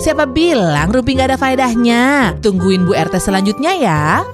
Siapa 0.00 0.24
bilang 0.24 0.88
Rumpi 0.88 1.12
nggak 1.12 1.36
ada 1.36 1.36
faedahnya? 1.36 2.32
Tungguin 2.40 2.88
Bu 2.88 2.96
RT 2.96 3.20
selanjutnya 3.20 3.76
ya. 3.76 4.24